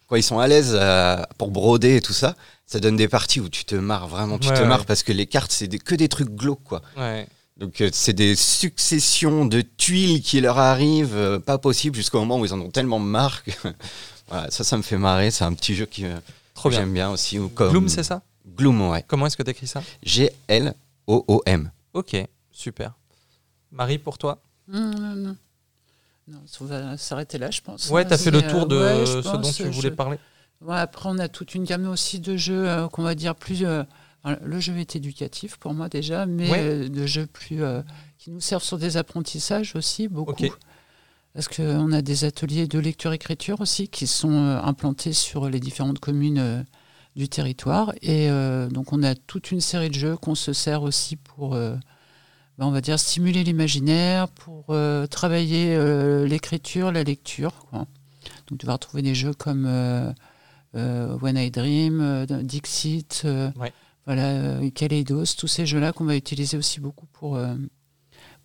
quand 0.06 0.16
ils 0.16 0.22
sont 0.22 0.38
à 0.38 0.46
l'aise 0.46 0.72
euh, 0.74 1.20
pour 1.38 1.50
broder 1.50 1.96
et 1.96 2.00
tout 2.00 2.12
ça, 2.12 2.36
ça 2.66 2.78
donne 2.80 2.96
des 2.96 3.08
parties 3.08 3.40
où 3.40 3.48
tu 3.48 3.64
te 3.64 3.74
marres 3.74 4.06
vraiment, 4.08 4.38
tu 4.38 4.48
Ouais, 4.48 4.54
te 4.54 4.60
ouais. 4.60 4.66
marres 4.68 4.86
parce 4.86 5.02
que 5.02 5.12
les 5.12 5.26
cartes, 5.26 5.50
c'est 5.52 5.66
des- 5.68 5.78
que 5.78 5.94
des 5.94 6.08
trucs 6.08 6.30
glauques, 6.30 6.62
quoi. 6.64 6.82
Ouais. 6.96 7.26
Donc 7.58 7.80
euh, 7.80 7.90
c'est 7.92 8.12
des 8.14 8.34
successions 8.36 9.44
de 9.46 9.60
tuiles 9.62 10.22
qui 10.22 10.40
leur 10.40 10.58
arrivent, 10.58 11.14
euh, 11.16 11.38
pas 11.38 11.58
possible 11.58 11.96
jusqu'au 11.96 12.18
moment 12.20 12.38
où 12.38 12.44
ils 12.46 12.54
en 12.54 12.60
ont 12.60 12.70
tellement 12.70 12.98
marre. 12.98 13.42
que- 13.44 13.50
voilà, 14.28 14.50
ça, 14.50 14.64
ça 14.64 14.76
me 14.76 14.82
fait 14.82 14.96
marrer. 14.96 15.30
C'est 15.30 15.44
un 15.44 15.52
petit 15.54 15.74
jeu 15.74 15.86
qui, 15.86 16.04
Trop 16.62 16.68
que 16.70 16.74
bien. 16.74 16.80
j'aime 16.84 16.92
bien 16.94 17.10
aussi. 17.10 17.38
Ou 17.38 17.48
comme 17.48 17.70
Gloom, 17.70 17.88
c'est 17.88 18.02
ça? 18.02 18.22
Gloom, 18.56 18.88
ouais. 18.90 19.04
Comment 19.06 19.26
est-ce 19.26 19.36
que 19.36 19.42
tu 19.42 19.50
écris 19.50 19.66
ça 19.66 19.82
G-L-O-O-M. 20.02 21.70
Ok, 21.94 22.16
super. 22.50 22.94
Marie, 23.70 23.98
pour 23.98 24.18
toi? 24.18 24.40
Non, 24.68 24.90
non, 24.90 25.14
non. 25.16 25.36
Non, 26.28 26.38
on 26.60 26.64
va 26.64 26.96
s'arrêter 26.96 27.36
là, 27.38 27.50
je 27.50 27.60
pense. 27.60 27.90
Ouais, 27.90 28.04
t'as 28.06 28.16
C'est, 28.16 28.24
fait 28.24 28.30
le 28.30 28.44
euh, 28.44 28.50
tour 28.50 28.66
de 28.66 28.76
ouais, 28.78 29.00
je 29.06 29.22
ce 29.22 29.36
dont 29.36 29.50
tu 29.50 29.62
euh, 29.64 29.70
voulais 29.70 29.88
je- 29.90 29.94
parler. 29.94 30.18
Ouais, 30.60 30.76
après, 30.78 31.08
on 31.08 31.18
a 31.18 31.28
toute 31.28 31.54
une 31.56 31.64
gamme 31.64 31.88
aussi 31.88 32.20
de 32.20 32.36
jeux 32.36 32.68
euh, 32.68 32.88
qu'on 32.88 33.02
va 33.02 33.14
dire 33.16 33.34
plus. 33.34 33.64
euh, 33.64 33.82
le 34.40 34.60
jeu 34.60 34.76
est 34.78 34.94
éducatif 34.94 35.56
pour 35.56 35.74
moi 35.74 35.88
déjà, 35.88 36.26
mais 36.26 36.48
Ouais. 36.48 36.60
euh, 36.62 36.88
de 36.88 37.06
jeux 37.06 37.26
plus 37.26 37.64
euh, 37.64 37.82
qui 38.18 38.30
nous 38.30 38.40
servent 38.40 38.62
sur 38.62 38.78
des 38.78 38.96
apprentissages 38.96 39.74
aussi 39.74 40.06
beaucoup. 40.06 40.30
Ok. 40.30 40.52
Parce 41.34 41.48
qu'on 41.48 41.92
a 41.92 42.02
des 42.02 42.24
ateliers 42.24 42.66
de 42.66 42.78
lecture-écriture 42.78 43.60
aussi 43.62 43.88
qui 43.88 44.06
sont 44.06 44.32
euh, 44.32 44.60
implantés 44.62 45.14
sur 45.14 45.48
les 45.48 45.60
différentes 45.60 45.98
communes 45.98 46.38
euh, 46.38 46.62
du 47.16 47.28
territoire. 47.28 47.92
Et 48.02 48.30
euh, 48.30 48.68
donc, 48.68 48.92
on 48.92 49.02
a 49.02 49.14
toute 49.14 49.50
une 49.50 49.60
série 49.62 49.88
de 49.88 49.94
jeux 49.94 50.16
qu'on 50.16 50.34
se 50.34 50.52
sert 50.52 50.82
aussi 50.82 51.16
pour, 51.16 51.54
euh, 51.54 51.74
ben, 52.58 52.66
on 52.66 52.70
va 52.70 52.82
dire, 52.82 52.98
stimuler 52.98 53.44
l'imaginaire, 53.44 54.28
pour 54.28 54.66
euh, 54.70 55.06
travailler 55.06 55.74
l'écriture, 56.26 56.92
la 56.92 57.02
lecture. 57.02 57.54
quoi. 57.70 57.86
Donc, 58.48 58.58
tu 58.58 58.66
vas 58.66 58.74
retrouver 58.74 59.02
des 59.02 59.14
jeux 59.14 59.32
comme 59.32 59.64
When 60.74 61.36
I 61.38 61.50
Dream, 61.50 62.26
Dixit, 62.42 63.22
Ouais. 63.56 63.72
voilà, 64.06 64.58
Kaleidos, 64.74 65.24
tous 65.38 65.48
ces 65.48 65.64
jeux-là 65.64 65.92
qu'on 65.92 66.04
va 66.04 66.16
utiliser 66.16 66.56
aussi 66.58 66.80
beaucoup 66.80 67.06
pour, 67.12 67.38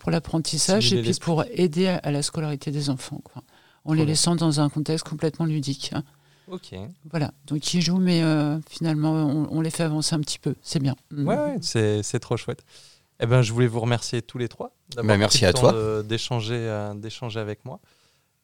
pour 0.07 0.11
l'apprentissage 0.13 0.93
et 0.93 1.01
puis 1.01 1.13
pour 1.19 1.43
aider 1.51 1.87
à, 1.87 1.97
à 1.97 2.11
la 2.11 2.21
scolarité 2.21 2.71
des 2.71 2.89
enfants. 2.89 3.19
Quoi. 3.25 3.43
En 3.83 3.91
les 3.91 4.05
laissant 4.05 4.37
dans 4.37 4.61
un 4.61 4.69
contexte 4.69 5.05
complètement 5.05 5.45
ludique. 5.45 5.91
hein. 5.93 6.01
Ok. 6.49 6.73
Voilà, 7.11 7.33
donc 7.45 7.73
ils 7.73 7.81
jouent, 7.81 7.97
mais 7.99 8.23
euh, 8.23 8.57
finalement, 8.69 9.11
on, 9.11 9.49
on 9.51 9.59
les 9.59 9.69
fait 9.69 9.83
avancer 9.83 10.15
un 10.15 10.21
petit 10.21 10.39
peu. 10.39 10.55
C'est 10.61 10.79
bien. 10.79 10.95
Mm. 11.11 11.27
Ouais, 11.27 11.35
ouais, 11.35 11.57
c'est 12.03 12.19
trop 12.21 12.37
chouette. 12.37 12.63
Eh 13.19 13.25
ben, 13.25 13.41
je 13.41 13.51
voulais 13.51 13.67
vous 13.67 13.81
remercier 13.81 14.21
tous 14.21 14.37
les 14.37 14.47
trois. 14.47 14.71
d'avoir 14.95 15.07
Bah, 15.15 15.17
merci 15.17 15.45
à 15.45 15.51
toi. 15.51 15.73
D'échanger, 16.03 16.55
euh, 16.55 16.93
d'échanger 16.93 17.41
avec 17.41 17.65
moi. 17.65 17.81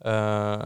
Euh, 0.06 0.58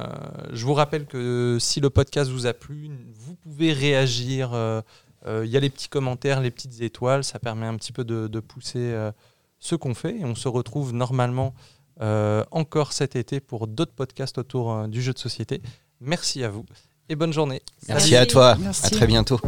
je 0.51 0.65
vous 0.65 0.73
rappelle 0.73 1.05
que 1.05 1.57
si 1.59 1.79
le 1.79 1.91
podcast 1.91 2.31
vous 2.31 2.47
a 2.47 2.53
plu, 2.53 2.89
vous 3.13 3.35
pouvez 3.35 3.71
réagir. 3.71 4.51
euh, 4.55 4.81
euh, 5.27 5.45
Il 5.45 5.51
y 5.51 5.57
a 5.57 5.59
les 5.59 5.69
petits 5.69 5.89
commentaires, 5.89 6.41
les 6.41 6.49
petites 6.49 6.81
étoiles. 6.81 7.23
Ça 7.23 7.37
permet 7.37 7.67
un 7.67 7.75
petit 7.75 7.91
peu 7.91 8.03
de, 8.03 8.27
de 8.27 8.39
pousser 8.39 8.79
euh, 8.79 9.11
ce 9.59 9.75
qu'on 9.75 9.93
fait. 9.93 10.17
Et 10.17 10.25
on 10.25 10.35
se 10.35 10.47
retrouve 10.47 10.93
normalement 10.93 11.53
euh, 12.01 12.43
encore 12.51 12.93
cet 12.93 13.15
été 13.15 13.39
pour 13.39 13.67
d'autres 13.67 13.93
podcasts 13.93 14.37
autour 14.37 14.71
euh, 14.71 14.87
du 14.87 15.01
jeu 15.01 15.13
de 15.13 15.19
société. 15.19 15.61
Merci 15.99 16.43
à 16.43 16.49
vous 16.49 16.65
et 17.09 17.15
bonne 17.15 17.33
journée. 17.33 17.61
Merci 17.87 18.11
Salut. 18.11 18.21
à 18.21 18.25
toi. 18.25 18.57
Merci. 18.59 18.85
À 18.85 18.89
très 18.89 19.07
bientôt. 19.07 19.39